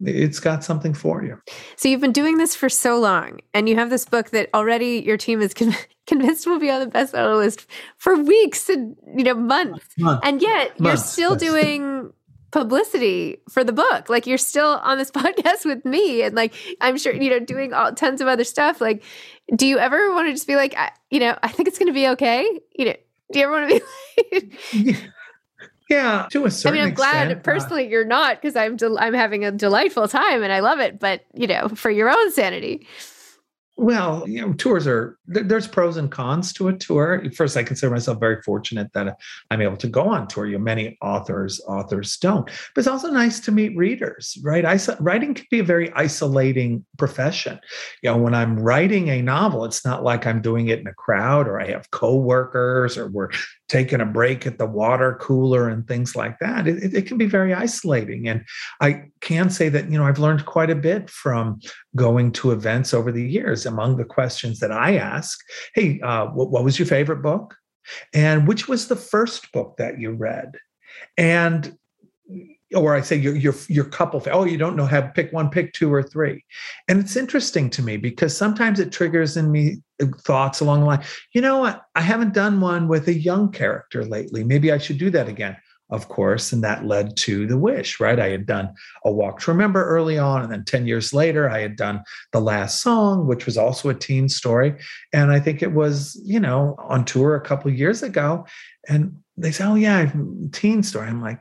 it's 0.06 0.39
got 0.39 0.63
something 0.63 0.94
for 0.94 1.24
you. 1.24 1.39
So 1.76 1.88
you've 1.88 2.02
been 2.02 2.12
doing 2.12 2.38
this 2.38 2.56
for 2.56 2.70
so 2.70 3.00
long, 3.00 3.39
and 3.54 3.68
you 3.70 3.76
have 3.76 3.89
this 3.89 4.06
book 4.06 4.32
that 4.32 4.50
already 4.54 5.04
your 5.06 5.18
team 5.18 5.42
is 5.42 5.54
con- 5.54 5.76
convinced 6.08 6.48
will 6.48 6.60
be 6.60 6.70
on 6.70 6.80
the 6.80 6.88
bestseller 6.88 7.38
list 7.38 7.66
for 7.98 8.16
weeks 8.16 8.70
and 8.70 8.96
you 9.16 9.24
know 9.24 9.36
months, 9.36 9.86
months. 9.98 10.22
and 10.28 10.42
yet 10.42 10.80
months. 10.80 10.80
you're 10.80 10.98
still 10.98 11.32
yes. 11.32 11.42
doing 11.42 12.12
publicity 12.52 13.42
for 13.50 13.63
the 13.63 13.74
book. 13.74 14.10
Like 14.10 14.28
you're 14.28 14.38
still 14.38 14.80
on 14.84 14.98
this 14.98 15.12
podcast 15.20 15.66
with 15.66 15.84
me, 15.86 16.24
and 16.24 16.36
like 16.36 16.54
I'm 16.82 16.98
sure 16.98 17.13
you 17.13 17.30
know 17.30 17.39
doing 17.39 17.74
all 17.74 17.94
tons 17.94 18.22
of 18.22 18.28
other 18.28 18.44
stuff. 18.44 18.82
Like, 18.82 19.04
do 19.56 19.68
you 19.68 19.80
ever 19.80 20.13
want 20.13 20.28
to 20.28 20.34
just 20.34 20.48
be 20.48 20.56
like, 20.56 20.76
I, 20.78 20.92
you 21.10 21.20
know, 21.20 21.38
I 21.44 21.50
think 21.50 21.68
it's 21.68 21.80
going 21.80 21.88
to 21.88 21.94
be 21.94 22.08
okay? 22.10 22.48
You 22.76 22.86
know, 22.86 22.96
do 23.32 23.39
you 23.39 23.46
ever 23.46 23.52
want 23.52 23.70
to 23.70 23.82
be 24.32 24.82
like? 24.92 25.10
Yeah, 25.89 26.28
to 26.32 26.46
a 26.46 26.52
certain. 26.52 26.78
I 26.78 26.82
mean, 26.82 26.89
I'm 26.89 26.96
glad 26.96 27.43
personally 27.43 27.86
uh, 27.86 27.89
you're 27.89 28.06
not 28.06 28.41
because 28.41 28.56
I'm 28.56 28.78
del- 28.78 29.00
I'm 29.00 29.13
having 29.13 29.43
a 29.46 29.52
delightful 29.52 30.08
time 30.08 30.43
and 30.43 30.52
I 30.52 30.60
love 30.60 30.80
it. 30.80 31.00
But 31.00 31.26
you 31.34 31.48
know, 31.48 31.69
for 31.69 31.91
your 31.91 32.10
own 32.10 32.32
sanity. 32.32 32.88
Well, 33.76 34.24
you 34.30 34.39
know, 34.39 34.54
tours 34.54 34.86
are 34.86 35.17
there's 35.26 35.67
pros 35.67 35.98
and 35.98 36.12
cons 36.12 36.54
to 36.54 36.67
a 36.67 36.74
tour. 36.74 37.24
First, 37.36 37.58
I 37.58 37.63
consider 37.63 37.91
myself 37.91 38.19
very 38.19 38.39
fortunate 38.43 38.93
that 38.93 39.17
I'm 39.50 39.62
able 39.62 39.78
to 39.78 39.88
go 39.88 40.04
on 40.04 40.28
tour. 40.28 40.46
You 40.46 40.60
know, 40.60 40.63
many 40.63 40.96
authors 41.02 41.60
authors 41.67 42.15
don't, 42.17 42.46
but 42.46 42.78
it's 42.78 42.88
also 42.88 43.10
nice 43.10 43.39
to 43.41 43.52
meet 43.52 43.76
readers, 43.76 44.38
right? 44.43 44.63
I, 44.63 44.78
writing 45.00 45.34
can 45.34 45.48
be 45.50 45.60
a 45.60 45.63
very 45.63 45.91
isolating 45.93 46.86
profession. 47.00 47.60
You 48.04 48.12
know, 48.12 48.17
when 48.17 48.36
I'm 48.36 48.60
writing 48.60 49.10
a 49.10 49.24
novel, 49.24 49.65
it's 49.65 49.84
not 49.84 50.04
like 50.04 50.28
I'm 50.28 50.41
doing 50.41 50.67
it 50.67 50.80
in 50.80 50.86
a 50.86 50.93
crowd 50.93 51.48
or 51.48 51.60
I 51.60 51.65
have 51.72 51.89
coworkers 51.89 52.96
or 52.96 53.08
we're 53.08 53.30
taking 53.74 54.02
a 54.02 54.06
break 54.06 54.46
at 54.46 54.60
the 54.60 54.68
water 54.68 55.18
cooler 55.20 55.68
and 55.68 55.88
things 55.88 56.16
like 56.16 56.38
that. 56.38 56.68
It, 56.68 56.94
it, 56.94 57.08
can 57.08 57.18
be 57.18 57.26
very 57.26 57.56
isolating. 57.56 58.28
And 58.28 58.46
I 58.82 59.06
can 59.22 59.50
say 59.50 59.68
that, 59.70 59.90
you 59.90 59.98
know, 59.98 60.06
I've 60.06 60.20
learned 60.20 60.46
quite 60.46 60.70
a 60.70 60.76
bit 60.76 61.10
from 61.10 61.60
going 61.96 62.34
to 62.34 62.52
events 62.52 62.94
over 62.94 63.12
the 63.12 63.28
years. 63.28 63.66
Among 63.66 63.98
the 63.98 64.06
questions 64.06 64.60
that 64.60 64.72
I 64.72 64.98
ask, 64.98 65.40
hey, 65.74 66.00
uh, 66.02 66.28
what, 66.28 66.52
what 66.52 66.64
was 66.64 66.78
your 66.78 66.86
favorite 66.86 67.24
book? 67.24 67.56
And 68.14 68.48
which 68.48 68.68
was 68.68 68.90
the 68.90 68.96
first 68.96 69.52
book 69.52 69.78
that 69.78 70.00
you 70.00 70.12
read? 70.12 70.52
And 71.18 71.76
or 72.76 72.96
I 72.96 73.02
say 73.02 73.16
your 73.16 73.36
your 73.36 73.56
your 73.70 73.86
couple. 73.86 74.22
Oh, 74.32 74.46
you 74.46 74.58
don't 74.58 74.76
know. 74.76 74.86
Have 74.86 75.14
pick 75.16 75.34
one, 75.34 75.50
pick 75.50 75.74
two, 75.74 75.92
or 75.92 76.04
three. 76.04 76.44
And 76.88 77.00
it's 77.00 77.16
interesting 77.16 77.70
to 77.72 77.82
me 77.82 77.98
because 77.98 78.38
sometimes 78.38 78.80
it 78.80 78.92
triggers 78.92 79.36
in 79.36 79.52
me 79.52 79.82
thoughts 80.08 80.60
along 80.60 80.82
the 80.82 80.86
line. 80.88 81.04
You 81.34 81.42
know 81.42 81.58
what? 81.58 81.84
I 81.96 82.02
haven't 82.02 82.34
done 82.34 82.62
one 82.62 82.88
with 82.88 83.08
a 83.08 83.13
young 83.13 83.52
character 83.52 84.06
lately. 84.06 84.44
Maybe 84.44 84.72
I 84.72 84.78
should 84.78 84.98
do 84.98 85.10
that 85.12 85.28
again. 85.28 85.58
of 85.89 86.10
course, 86.10 86.52
and 86.52 86.63
that 86.63 86.86
led 86.86 87.16
to 87.16 87.46
The 87.46 87.58
Wish, 87.58 88.00
right? 88.00 88.20
I 88.20 88.30
had 88.30 88.48
done 88.48 88.74
A 89.06 89.12
Walk 89.12 89.42
to 89.42 89.52
Remember 89.52 89.86
early 89.86 90.18
on, 90.18 90.42
and 90.42 90.52
then 90.52 90.66
10 90.66 90.88
years 90.88 91.13
later, 91.13 91.50
I 91.50 91.60
had 91.60 91.76
done 91.76 92.04
The 92.32 92.39
Last 92.39 92.82
Song, 92.82 93.28
which 93.28 93.46
was 93.46 93.58
also 93.58 93.89
a 93.89 93.94
teen 93.94 94.28
story. 94.28 94.76
And 95.13 95.32
I 95.32 95.39
think 95.39 95.62
it 95.62 95.74
was, 95.74 96.20
you 96.26 96.39
know, 96.39 96.76
on 96.80 97.06
tour 97.06 97.36
a 97.36 97.42
couple 97.42 97.72
years 97.72 98.02
ago. 98.02 98.48
And 98.89 99.20
they 99.38 99.52
say, 99.52 99.66
Oh, 99.66 99.76
yeah, 99.76 100.12
teen 100.52 100.82
story. 100.84 101.08
I'm 101.08 101.22
like, 101.22 101.39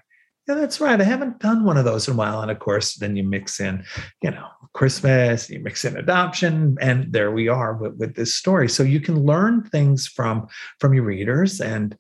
yeah, 0.49 0.57
that's 0.57 0.81
right. 0.81 1.01
I 1.01 1.05
haven't 1.05 1.39
done 1.39 1.65
one 1.65 1.77
of 1.77 1.85
those 1.85 2.09
in 2.09 2.15
a 2.15 2.17
while. 2.17 2.41
And 2.41 2.51
of 2.51 2.59
course, 2.59 2.97
then 2.97 3.15
you 3.17 3.23
mix 3.23 3.61
in, 3.61 3.85
you 4.23 4.33
know, 4.33 4.49
Christmas, 4.75 5.51
you 5.51 5.61
mix 5.61 5.85
in 5.85 5.99
adoption, 5.99 6.77
and 6.81 7.13
there 7.13 7.31
we 7.31 7.47
are 7.47 7.75
with, 7.75 7.97
with 7.97 8.15
this 8.15 8.35
story. 8.35 8.69
So 8.71 8.83
you 8.83 9.01
can 9.01 9.23
learn 9.23 9.65
things 9.65 10.07
from 10.07 10.47
from 10.81 10.95
your 10.95 11.05
readers, 11.05 11.61
and 11.61 11.97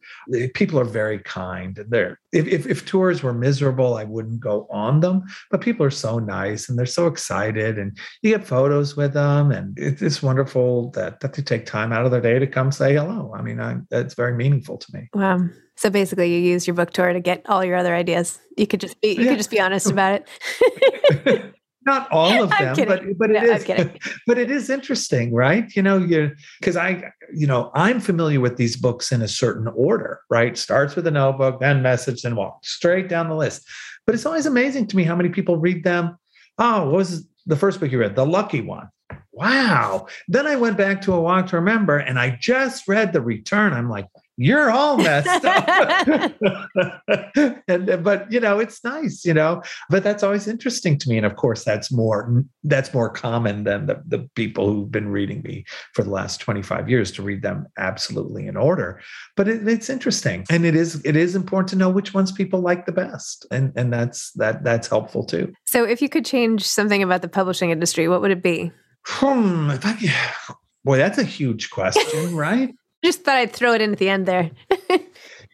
people 0.54 0.80
are 0.80 0.85
very 0.85 1.18
kind. 1.18 1.76
And 1.76 1.90
they're 1.90 2.18
if, 2.32 2.46
if, 2.46 2.66
if 2.66 2.87
tours 2.87 3.22
were 3.22 3.35
miserable, 3.35 3.94
I 3.96 4.04
wouldn't 4.04 4.40
go 4.40 4.66
on 4.70 5.00
them. 5.00 5.22
But 5.50 5.61
people 5.61 5.85
are 5.85 5.90
so 5.90 6.18
nice 6.18 6.68
and 6.68 6.78
they're 6.78 6.87
so 6.87 7.06
excited, 7.06 7.78
and 7.78 7.96
you 8.22 8.30
get 8.30 8.46
photos 8.46 8.96
with 8.96 9.12
them, 9.12 9.50
and 9.50 9.78
it's 9.78 10.22
wonderful 10.22 10.90
that 10.92 11.20
that 11.20 11.35
they 11.35 11.42
take 11.42 11.66
time 11.66 11.92
out 11.92 12.06
of 12.06 12.11
their 12.11 12.22
day 12.22 12.38
to 12.38 12.46
come 12.46 12.72
say 12.72 12.94
hello. 12.94 13.35
I 13.37 13.42
mean, 13.42 13.61
I, 13.61 13.76
that's 13.90 14.14
very 14.14 14.35
meaningful 14.35 14.78
to 14.78 14.87
me. 14.94 15.11
Wow. 15.12 15.40
So 15.76 15.90
basically, 15.90 16.35
you 16.35 16.40
use 16.40 16.66
your 16.66 16.74
book 16.74 16.90
tour 16.90 17.12
to 17.12 17.20
get 17.20 17.42
all 17.50 17.62
your 17.62 17.76
other 17.76 17.94
ideas. 17.94 18.38
You 18.56 18.66
could 18.66 18.80
just 18.80 18.98
be 19.02 19.08
you 19.08 19.24
yeah. 19.24 19.30
could 19.30 19.38
just 19.38 19.50
be 19.50 19.61
honest 19.61 19.90
about 19.90 20.22
it. 20.22 21.54
Not 21.85 22.11
all 22.11 22.42
of 22.42 22.51
them, 22.59 22.77
but 22.87 23.03
but 23.18 23.31
it 23.31 23.42
no, 23.42 23.75
is, 23.75 23.88
but 24.27 24.38
it 24.38 24.51
is 24.51 24.71
interesting, 24.71 25.35
right? 25.35 25.75
You 25.75 25.83
know, 25.83 25.99
you 25.99 26.33
because 26.61 26.77
I 26.77 27.12
you 27.35 27.47
know 27.47 27.71
I'm 27.75 28.01
familiar 28.01 28.40
with 28.40 28.57
these 28.57 28.77
books 28.77 29.12
in 29.12 29.23
a 29.23 29.29
certain 29.29 29.68
order, 29.68 30.21
right? 30.31 30.57
Starts 30.57 30.95
with 30.95 31.07
a 31.07 31.11
notebook, 31.11 31.61
then 31.61 31.83
message, 31.83 32.23
then 32.23 32.37
walk 32.37 32.64
straight 32.64 33.09
down 33.09 33.29
the 33.29 33.37
list. 33.37 33.68
But 34.07 34.14
it's 34.14 34.27
always 34.27 34.47
amazing 34.47 34.87
to 34.88 34.97
me 34.97 35.05
how 35.05 35.16
many 35.16 35.29
people 35.29 35.57
read 35.57 35.85
them. 35.85 36.16
Oh, 36.59 36.85
what 36.85 36.97
was 36.97 37.27
the 37.47 37.57
first 37.57 37.81
book 37.81 37.90
you 37.90 37.99
read? 37.99 38.16
The 38.16 38.27
Lucky 38.27 38.61
One. 38.61 38.88
Wow. 39.33 40.09
Then 40.29 40.47
I 40.47 40.57
went 40.57 40.77
back 40.77 41.01
to 41.03 41.14
a 41.14 41.21
walk 41.21 41.49
to 41.49 41.57
remember, 41.57 41.97
and 41.97 42.18
I 42.18 42.38
just 42.40 42.87
read 42.87 43.12
the 43.12 43.23
Return. 43.23 43.73
I'm 43.73 43.88
like, 43.88 44.07
you're 44.37 44.71
all 44.71 44.97
messed 44.97 45.45
up. 45.45 46.33
and 47.68 48.03
but 48.03 48.31
you 48.33 48.40
know, 48.40 48.59
it's 48.59 48.83
nice, 48.85 49.25
you 49.25 49.35
know. 49.35 49.62
But 49.90 50.03
that's 50.03 50.23
always 50.23 50.49
interesting 50.49 50.99
to 50.99 51.09
me. 51.09 51.16
And 51.16 51.27
of 51.27 51.37
course, 51.37 51.64
that's 51.64 51.92
more 51.92 52.45
that's 52.64 52.95
more 52.95 53.11
common 53.11 53.64
than 53.64 53.87
the, 53.87 54.03
the 54.07 54.29
people 54.35 54.73
who've 54.73 54.90
been 54.90 55.09
reading 55.09 55.42
me 55.42 55.64
for 55.95 56.03
the 56.03 56.11
last 56.11 56.40
25 56.40 56.88
years 56.88 57.11
to 57.12 57.23
read 57.23 57.42
them 57.42 57.66
absolutely 57.79 58.47
in 58.47 58.57
order. 58.57 59.01
But 59.37 59.49
it, 59.49 59.68
it's 59.68 59.90
interesting. 59.90 60.45
And 60.51 60.64
it 60.64 60.75
is 60.75 61.03
it 61.05 61.16
is 61.16 61.35
important 61.37 61.68
to 61.71 61.77
know 61.77 61.90
which 61.90 62.14
ones 62.14 62.33
people 62.33 62.61
like 62.61 62.87
the 62.87 62.92
best. 62.92 63.47
And 63.51 63.73
and 63.77 63.92
that's 63.92 64.33
that 64.33 64.64
that's 64.64 64.88
helpful 64.88 65.25
too. 65.25 65.53
So 65.66 65.85
if 65.85 66.01
you 66.01 66.09
could 66.09 66.25
change 66.25 66.66
something 66.66 67.03
about 67.03 67.23
the 67.23 67.29
publishing 67.29 67.71
industry, 67.71 68.09
what 68.09 68.21
would 68.23 68.31
it 68.31 68.42
be? 68.42 68.73
Hmm, 69.05 69.71
I, 69.83 70.23
boy, 70.85 70.97
that's 70.97 71.18
a 71.18 71.25
huge 71.25 71.71
question, 71.71 72.37
right? 72.37 72.75
Just 73.05 73.25
thought 73.25 73.37
I'd 73.37 73.53
throw 73.53 73.73
it 73.73 73.81
in 73.81 73.93
at 73.93 73.99
the 73.99 74.09
end 74.09 74.27
there. 74.27 74.51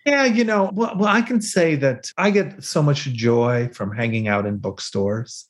yeah, 0.07 0.25
you 0.25 0.45
know, 0.45 0.71
well, 0.75 0.95
well, 0.97 1.09
I 1.09 1.23
can 1.23 1.41
say 1.41 1.77
that 1.77 2.11
I 2.19 2.31
get 2.31 2.63
so 2.63 2.83
much 2.83 3.05
joy 3.05 3.71
from 3.73 3.95
hanging 3.95 4.29
out 4.29 4.47
in 4.47 4.59
bookstores. 4.59 5.47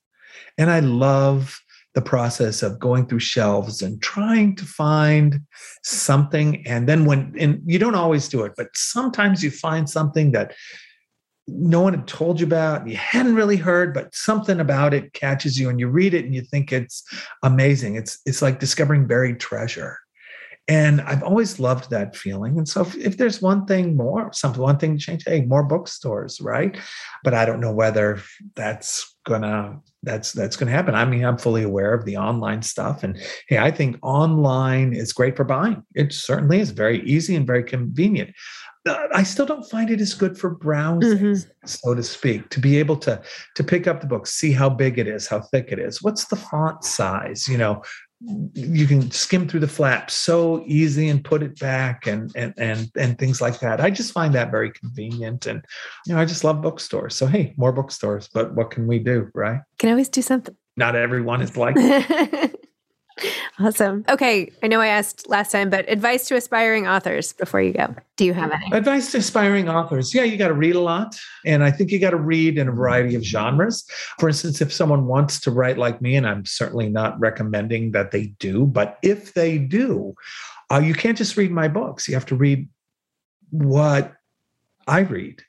And 0.56 0.70
I 0.70 0.80
love 0.80 1.60
the 1.94 2.02
process 2.02 2.62
of 2.62 2.78
going 2.78 3.06
through 3.06 3.18
shelves 3.20 3.82
and 3.82 4.00
trying 4.00 4.54
to 4.56 4.64
find 4.64 5.40
something. 5.82 6.64
And 6.66 6.88
then 6.88 7.04
when, 7.04 7.34
and 7.38 7.60
you 7.64 7.78
don't 7.78 7.94
always 7.94 8.28
do 8.28 8.44
it, 8.44 8.52
but 8.56 8.68
sometimes 8.74 9.42
you 9.42 9.50
find 9.50 9.90
something 9.90 10.32
that 10.32 10.54
no 11.48 11.80
one 11.80 11.94
had 11.94 12.06
told 12.06 12.40
you 12.40 12.46
about, 12.46 12.86
you 12.86 12.96
hadn't 12.96 13.34
really 13.34 13.56
heard, 13.56 13.94
but 13.94 14.14
something 14.14 14.60
about 14.60 14.92
it 14.92 15.12
catches 15.14 15.58
you 15.58 15.70
and 15.70 15.80
you 15.80 15.88
read 15.88 16.14
it 16.14 16.24
and 16.24 16.34
you 16.34 16.42
think 16.42 16.72
it's 16.72 17.02
amazing. 17.42 17.96
It's 17.96 18.18
it's 18.26 18.42
like 18.42 18.60
discovering 18.60 19.06
buried 19.06 19.40
treasure. 19.40 19.98
And 20.68 21.00
I've 21.00 21.22
always 21.22 21.58
loved 21.58 21.88
that 21.90 22.14
feeling. 22.14 22.58
And 22.58 22.68
so 22.68 22.82
if, 22.82 22.94
if, 22.96 23.16
there's 23.16 23.40
one 23.40 23.64
thing 23.64 23.96
more, 23.96 24.30
something, 24.34 24.60
one 24.60 24.76
thing 24.76 24.98
to 24.98 25.02
change, 25.02 25.24
hey, 25.26 25.40
more 25.40 25.62
bookstores, 25.62 26.42
right? 26.42 26.76
But 27.24 27.32
I 27.32 27.46
don't 27.46 27.60
know 27.60 27.72
whether 27.72 28.20
that's 28.54 29.16
gonna 29.24 29.80
that's 30.02 30.32
that's 30.32 30.56
gonna 30.56 30.70
happen. 30.70 30.94
I 30.94 31.04
mean, 31.04 31.24
I'm 31.24 31.38
fully 31.38 31.62
aware 31.62 31.94
of 31.94 32.04
the 32.04 32.16
online 32.18 32.62
stuff. 32.62 33.02
And 33.02 33.18
hey, 33.48 33.58
I 33.58 33.70
think 33.70 33.98
online 34.02 34.92
is 34.92 35.12
great 35.12 35.36
for 35.36 35.44
buying. 35.44 35.82
It 35.94 36.12
certainly 36.12 36.60
is 36.60 36.70
very 36.70 37.02
easy 37.02 37.34
and 37.34 37.46
very 37.46 37.64
convenient. 37.64 38.34
Uh, 38.86 39.08
I 39.12 39.22
still 39.22 39.44
don't 39.44 39.68
find 39.68 39.90
it 39.90 40.00
as 40.00 40.14
good 40.14 40.38
for 40.38 40.50
browsing, 40.50 41.18
mm-hmm. 41.18 41.66
so 41.66 41.94
to 41.94 42.02
speak, 42.02 42.48
to 42.50 42.60
be 42.60 42.78
able 42.78 42.96
to 42.98 43.20
to 43.56 43.64
pick 43.64 43.86
up 43.86 44.00
the 44.00 44.06
book, 44.06 44.26
see 44.26 44.52
how 44.52 44.68
big 44.68 44.98
it 44.98 45.06
is, 45.06 45.26
how 45.26 45.40
thick 45.40 45.68
it 45.70 45.78
is, 45.78 46.02
what's 46.02 46.26
the 46.26 46.36
font 46.36 46.84
size, 46.84 47.48
you 47.48 47.58
know, 47.58 47.82
you 48.20 48.86
can 48.86 49.10
skim 49.12 49.48
through 49.48 49.60
the 49.60 49.68
flap 49.68 50.10
so 50.10 50.64
easy 50.66 51.08
and 51.08 51.24
put 51.24 51.42
it 51.42 51.58
back 51.58 52.06
and 52.06 52.32
and 52.34 52.52
and 52.56 52.90
and 52.96 53.18
things 53.18 53.40
like 53.40 53.60
that. 53.60 53.80
I 53.80 53.90
just 53.90 54.12
find 54.12 54.34
that 54.34 54.50
very 54.50 54.72
convenient 54.72 55.46
and 55.46 55.64
you 56.06 56.14
know 56.14 56.20
I 56.20 56.24
just 56.24 56.42
love 56.42 56.60
bookstores. 56.60 57.14
So 57.14 57.26
hey, 57.26 57.54
more 57.56 57.72
bookstores, 57.72 58.28
but 58.32 58.54
what 58.54 58.70
can 58.70 58.86
we 58.86 58.98
do, 58.98 59.30
right? 59.34 59.60
Can 59.78 59.90
always 59.90 60.08
do 60.08 60.22
something. 60.22 60.56
Not 60.76 60.96
everyone 60.96 61.42
is 61.42 61.56
like 61.56 61.76
Awesome. 63.60 64.04
Okay. 64.08 64.52
I 64.62 64.68
know 64.68 64.80
I 64.80 64.86
asked 64.86 65.28
last 65.28 65.50
time, 65.50 65.68
but 65.68 65.88
advice 65.88 66.28
to 66.28 66.36
aspiring 66.36 66.86
authors 66.86 67.32
before 67.32 67.60
you 67.60 67.72
go. 67.72 67.94
Do 68.16 68.24
you 68.24 68.32
have 68.32 68.52
any? 68.52 68.70
Advice 68.72 69.10
to 69.12 69.18
aspiring 69.18 69.68
authors. 69.68 70.14
Yeah, 70.14 70.22
you 70.22 70.36
got 70.36 70.48
to 70.48 70.54
read 70.54 70.76
a 70.76 70.80
lot. 70.80 71.18
And 71.44 71.64
I 71.64 71.72
think 71.72 71.90
you 71.90 71.98
got 71.98 72.10
to 72.10 72.16
read 72.18 72.56
in 72.56 72.68
a 72.68 72.72
variety 72.72 73.16
of 73.16 73.24
genres. 73.24 73.84
For 74.20 74.28
instance, 74.28 74.60
if 74.60 74.72
someone 74.72 75.06
wants 75.06 75.40
to 75.40 75.50
write 75.50 75.76
like 75.76 76.00
me, 76.00 76.14
and 76.14 76.26
I'm 76.26 76.44
certainly 76.46 76.88
not 76.88 77.18
recommending 77.18 77.90
that 77.92 78.12
they 78.12 78.26
do, 78.38 78.64
but 78.64 78.98
if 79.02 79.34
they 79.34 79.58
do, 79.58 80.14
uh, 80.70 80.78
you 80.78 80.94
can't 80.94 81.18
just 81.18 81.36
read 81.36 81.50
my 81.50 81.66
books. 81.66 82.06
You 82.06 82.14
have 82.14 82.26
to 82.26 82.36
read 82.36 82.68
what 83.50 84.12
I 84.86 85.00
read. 85.00 85.42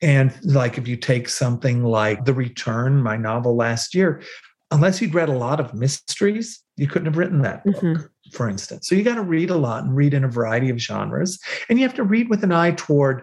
And 0.00 0.32
like 0.44 0.78
if 0.78 0.86
you 0.86 0.96
take 0.96 1.28
something 1.28 1.84
like 1.84 2.24
The 2.24 2.34
Return, 2.34 3.02
my 3.02 3.16
novel 3.16 3.56
last 3.56 3.94
year, 3.94 4.22
unless 4.70 5.00
you'd 5.00 5.14
read 5.14 5.28
a 5.28 5.36
lot 5.36 5.60
of 5.60 5.74
mysteries, 5.74 6.62
you 6.76 6.86
couldn't 6.86 7.06
have 7.06 7.16
written 7.16 7.42
that 7.42 7.64
book, 7.64 7.76
mm-hmm. 7.76 8.02
for 8.32 8.48
instance. 8.48 8.88
So 8.88 8.94
you 8.94 9.02
got 9.02 9.14
to 9.14 9.22
read 9.22 9.50
a 9.50 9.56
lot 9.56 9.84
and 9.84 9.94
read 9.94 10.14
in 10.14 10.24
a 10.24 10.28
variety 10.28 10.70
of 10.70 10.78
genres. 10.78 11.38
And 11.68 11.78
you 11.78 11.84
have 11.84 11.94
to 11.96 12.04
read 12.04 12.28
with 12.28 12.42
an 12.44 12.52
eye 12.52 12.72
toward 12.72 13.22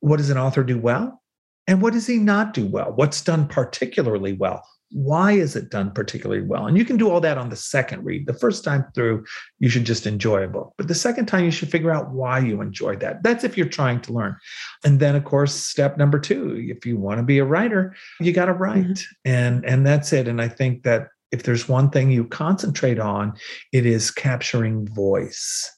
what 0.00 0.18
does 0.18 0.30
an 0.30 0.38
author 0.38 0.62
do 0.62 0.78
well? 0.78 1.22
And 1.66 1.82
what 1.82 1.92
does 1.92 2.06
he 2.06 2.18
not 2.18 2.54
do 2.54 2.66
well? 2.66 2.92
What's 2.94 3.22
done 3.22 3.46
particularly 3.46 4.32
well? 4.32 4.64
Why 4.90 5.32
is 5.32 5.54
it 5.54 5.70
done 5.70 5.90
particularly 5.90 6.42
well? 6.42 6.66
And 6.66 6.78
you 6.78 6.84
can 6.84 6.96
do 6.96 7.10
all 7.10 7.20
that 7.20 7.36
on 7.38 7.50
the 7.50 7.56
second 7.56 8.04
read. 8.04 8.26
The 8.26 8.32
first 8.32 8.64
time 8.64 8.86
through, 8.94 9.24
you 9.58 9.68
should 9.68 9.84
just 9.84 10.06
enjoy 10.06 10.44
a 10.44 10.48
book. 10.48 10.72
But 10.78 10.88
the 10.88 10.94
second 10.94 11.26
time, 11.26 11.44
you 11.44 11.50
should 11.50 11.70
figure 11.70 11.90
out 11.90 12.10
why 12.10 12.38
you 12.38 12.60
enjoyed 12.60 13.00
that. 13.00 13.22
That's 13.22 13.44
if 13.44 13.58
you're 13.58 13.68
trying 13.68 14.00
to 14.02 14.12
learn. 14.12 14.36
And 14.84 14.98
then, 14.98 15.14
of 15.14 15.24
course, 15.24 15.54
step 15.54 15.98
number 15.98 16.18
two, 16.18 16.56
if 16.74 16.86
you 16.86 16.96
want 16.96 17.18
to 17.18 17.22
be 17.22 17.38
a 17.38 17.44
writer, 17.44 17.94
you 18.20 18.32
got 18.32 18.46
to 18.46 18.54
write. 18.54 18.86
Mm-hmm. 18.86 19.30
And, 19.30 19.64
and 19.64 19.86
that's 19.86 20.12
it. 20.12 20.26
And 20.26 20.40
I 20.40 20.48
think 20.48 20.84
that 20.84 21.08
if 21.32 21.42
there's 21.42 21.68
one 21.68 21.90
thing 21.90 22.10
you 22.10 22.24
concentrate 22.24 22.98
on, 22.98 23.34
it 23.72 23.84
is 23.84 24.10
capturing 24.10 24.86
voice. 24.86 25.70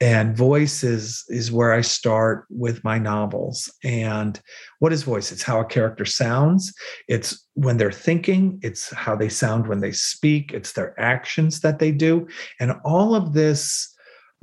And 0.00 0.36
voice 0.36 0.84
is, 0.84 1.24
is 1.28 1.50
where 1.50 1.72
I 1.72 1.80
start 1.80 2.46
with 2.50 2.84
my 2.84 2.98
novels. 2.98 3.72
And 3.82 4.38
what 4.78 4.92
is 4.92 5.02
voice? 5.02 5.32
It's 5.32 5.42
how 5.42 5.60
a 5.60 5.64
character 5.64 6.04
sounds. 6.04 6.74
It's 7.08 7.46
when 7.54 7.78
they're 7.78 7.92
thinking. 7.92 8.58
It's 8.62 8.92
how 8.92 9.16
they 9.16 9.30
sound 9.30 9.66
when 9.66 9.80
they 9.80 9.92
speak. 9.92 10.52
It's 10.52 10.72
their 10.72 10.98
actions 11.00 11.60
that 11.60 11.78
they 11.78 11.92
do. 11.92 12.26
And 12.60 12.74
all 12.84 13.14
of 13.14 13.32
this 13.32 13.94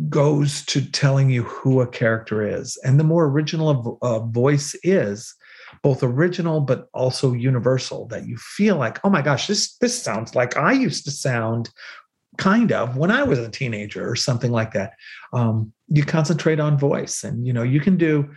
goes 0.10 0.66
to 0.66 0.90
telling 0.92 1.30
you 1.30 1.44
who 1.44 1.82
a 1.82 1.88
character 1.88 2.46
is. 2.46 2.78
And 2.84 3.00
the 3.00 3.04
more 3.04 3.26
original 3.26 4.00
a, 4.02 4.20
voice 4.26 4.76
is, 4.84 5.36
both 5.82 6.04
original 6.04 6.62
but 6.62 6.88
also 6.94 7.34
universal 7.34 8.08
that 8.08 8.28
you 8.28 8.38
feel 8.38 8.76
like 8.76 9.00
oh 9.04 9.10
my 9.10 9.24
gosh 9.24 9.48
this 9.48 9.76
this 9.78 10.00
sounds 10.00 10.36
like 10.36 10.56
i 10.56 10.72
used 10.72 11.04
to 11.04 11.10
sound 11.10 11.72
kind 12.38 12.72
of 12.72 12.98
when 12.98 13.12
i 13.12 13.24
was 13.24 13.40
a 13.40 13.50
teenager 13.50 14.10
or 14.10 14.16
something 14.16 14.52
like 14.52 14.74
that 14.74 14.94
um, 15.34 15.72
you 15.88 16.04
concentrate 16.04 16.60
on 16.60 16.78
voice 16.78 17.24
and 17.24 17.46
you 17.46 17.54
know 17.54 17.64
you 17.64 17.80
can 17.80 17.98
do 17.98 18.30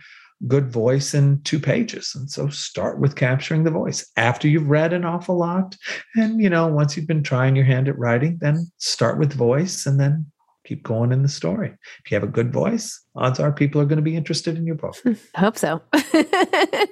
good 0.45 0.71
voice 0.71 1.13
in 1.13 1.41
two 1.41 1.59
pages. 1.59 2.13
And 2.13 2.29
so 2.29 2.47
start 2.49 2.99
with 2.99 3.15
capturing 3.15 3.63
the 3.63 3.71
voice. 3.71 4.07
After 4.17 4.47
you've 4.47 4.69
read 4.69 4.93
an 4.93 5.03
awful 5.05 5.37
lot 5.37 5.75
and 6.15 6.39
you 6.41 6.49
know 6.49 6.67
once 6.67 6.95
you've 6.95 7.07
been 7.07 7.23
trying 7.23 7.55
your 7.55 7.65
hand 7.65 7.87
at 7.87 7.97
writing 7.97 8.37
then 8.39 8.67
start 8.77 9.17
with 9.17 9.33
voice 9.33 9.85
and 9.85 9.99
then 9.99 10.25
keep 10.65 10.83
going 10.83 11.11
in 11.11 11.23
the 11.23 11.29
story. 11.29 11.73
If 12.03 12.11
you 12.11 12.15
have 12.15 12.23
a 12.23 12.31
good 12.31 12.53
voice 12.53 13.01
odds 13.15 13.39
are 13.39 13.51
people 13.51 13.81
are 13.81 13.85
going 13.85 13.97
to 13.97 14.03
be 14.03 14.15
interested 14.15 14.57
in 14.57 14.67
your 14.67 14.75
book. 14.75 14.95
I 15.05 15.15
hope 15.39 15.57
so. 15.57 15.81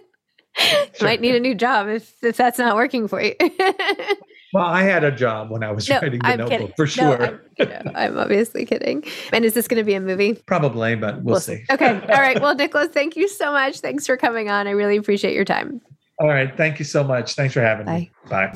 Sure. 0.58 1.10
Might 1.10 1.20
need 1.20 1.36
a 1.36 1.40
new 1.42 1.54
job 1.54 1.90
if, 1.90 2.24
if 2.24 2.38
that's 2.38 2.58
not 2.58 2.78
working 2.78 3.10
for 3.10 3.22
you. 3.22 3.36
Well, 4.56 4.64
I 4.66 4.84
had 4.84 5.04
a 5.04 5.12
job 5.12 5.52
when 5.52 5.66
I 5.66 5.72
was 5.74 5.90
No, 5.90 6.00
writing 6.00 6.22
the 6.22 6.28
I'm 6.28 6.38
notebook 6.38 6.60
kidding. 6.60 6.74
for 6.78 6.84
No, 6.84 6.88
sure. 6.88 7.24
I'm, 7.26 7.40
you 7.60 7.66
know, 7.66 7.82
I'm 7.94 8.18
obviously 8.18 8.66
kidding. 8.66 9.04
And 9.34 9.44
is 9.44 9.54
this 9.54 9.68
going 9.68 9.80
to 9.80 9.84
be 9.84 9.96
a 9.96 10.00
movie? 10.00 10.36
Probably, 10.46 10.96
but 10.96 11.22
we'll, 11.24 11.42
see. 11.42 11.66
Okay. 11.70 11.90
All 11.90 12.22
right. 12.22 12.42
Well, 12.42 12.56
Nicholas, 12.56 12.88
thank 12.88 13.18
you 13.18 13.28
so 13.28 13.52
much. 13.52 13.82
Thanks 13.82 14.06
for 14.06 14.16
coming 14.16 14.50
on. 14.50 14.66
I 14.66 14.72
really 14.72 14.96
appreciate 14.96 15.34
your 15.36 15.44
time. 15.44 15.82
All 16.20 16.30
right. 16.30 16.56
Thank 16.56 16.80
you 16.80 16.86
so 16.86 17.04
much. 17.04 17.34
Thanks 17.36 17.54
for 17.54 17.60
having 17.60 17.86
me. 17.86 18.12
Bye. 18.30 18.52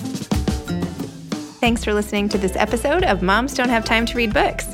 Thanks 1.59 1.83
for 1.83 1.93
listening 1.93 2.29
to 2.29 2.38
this 2.38 2.55
episode 2.55 3.03
of 3.03 3.21
Moms 3.21 3.53
Don't 3.53 3.67
Have 3.67 3.83
Time 3.83 4.05
to 4.05 4.15
Read 4.15 4.33
Books. 4.33 4.73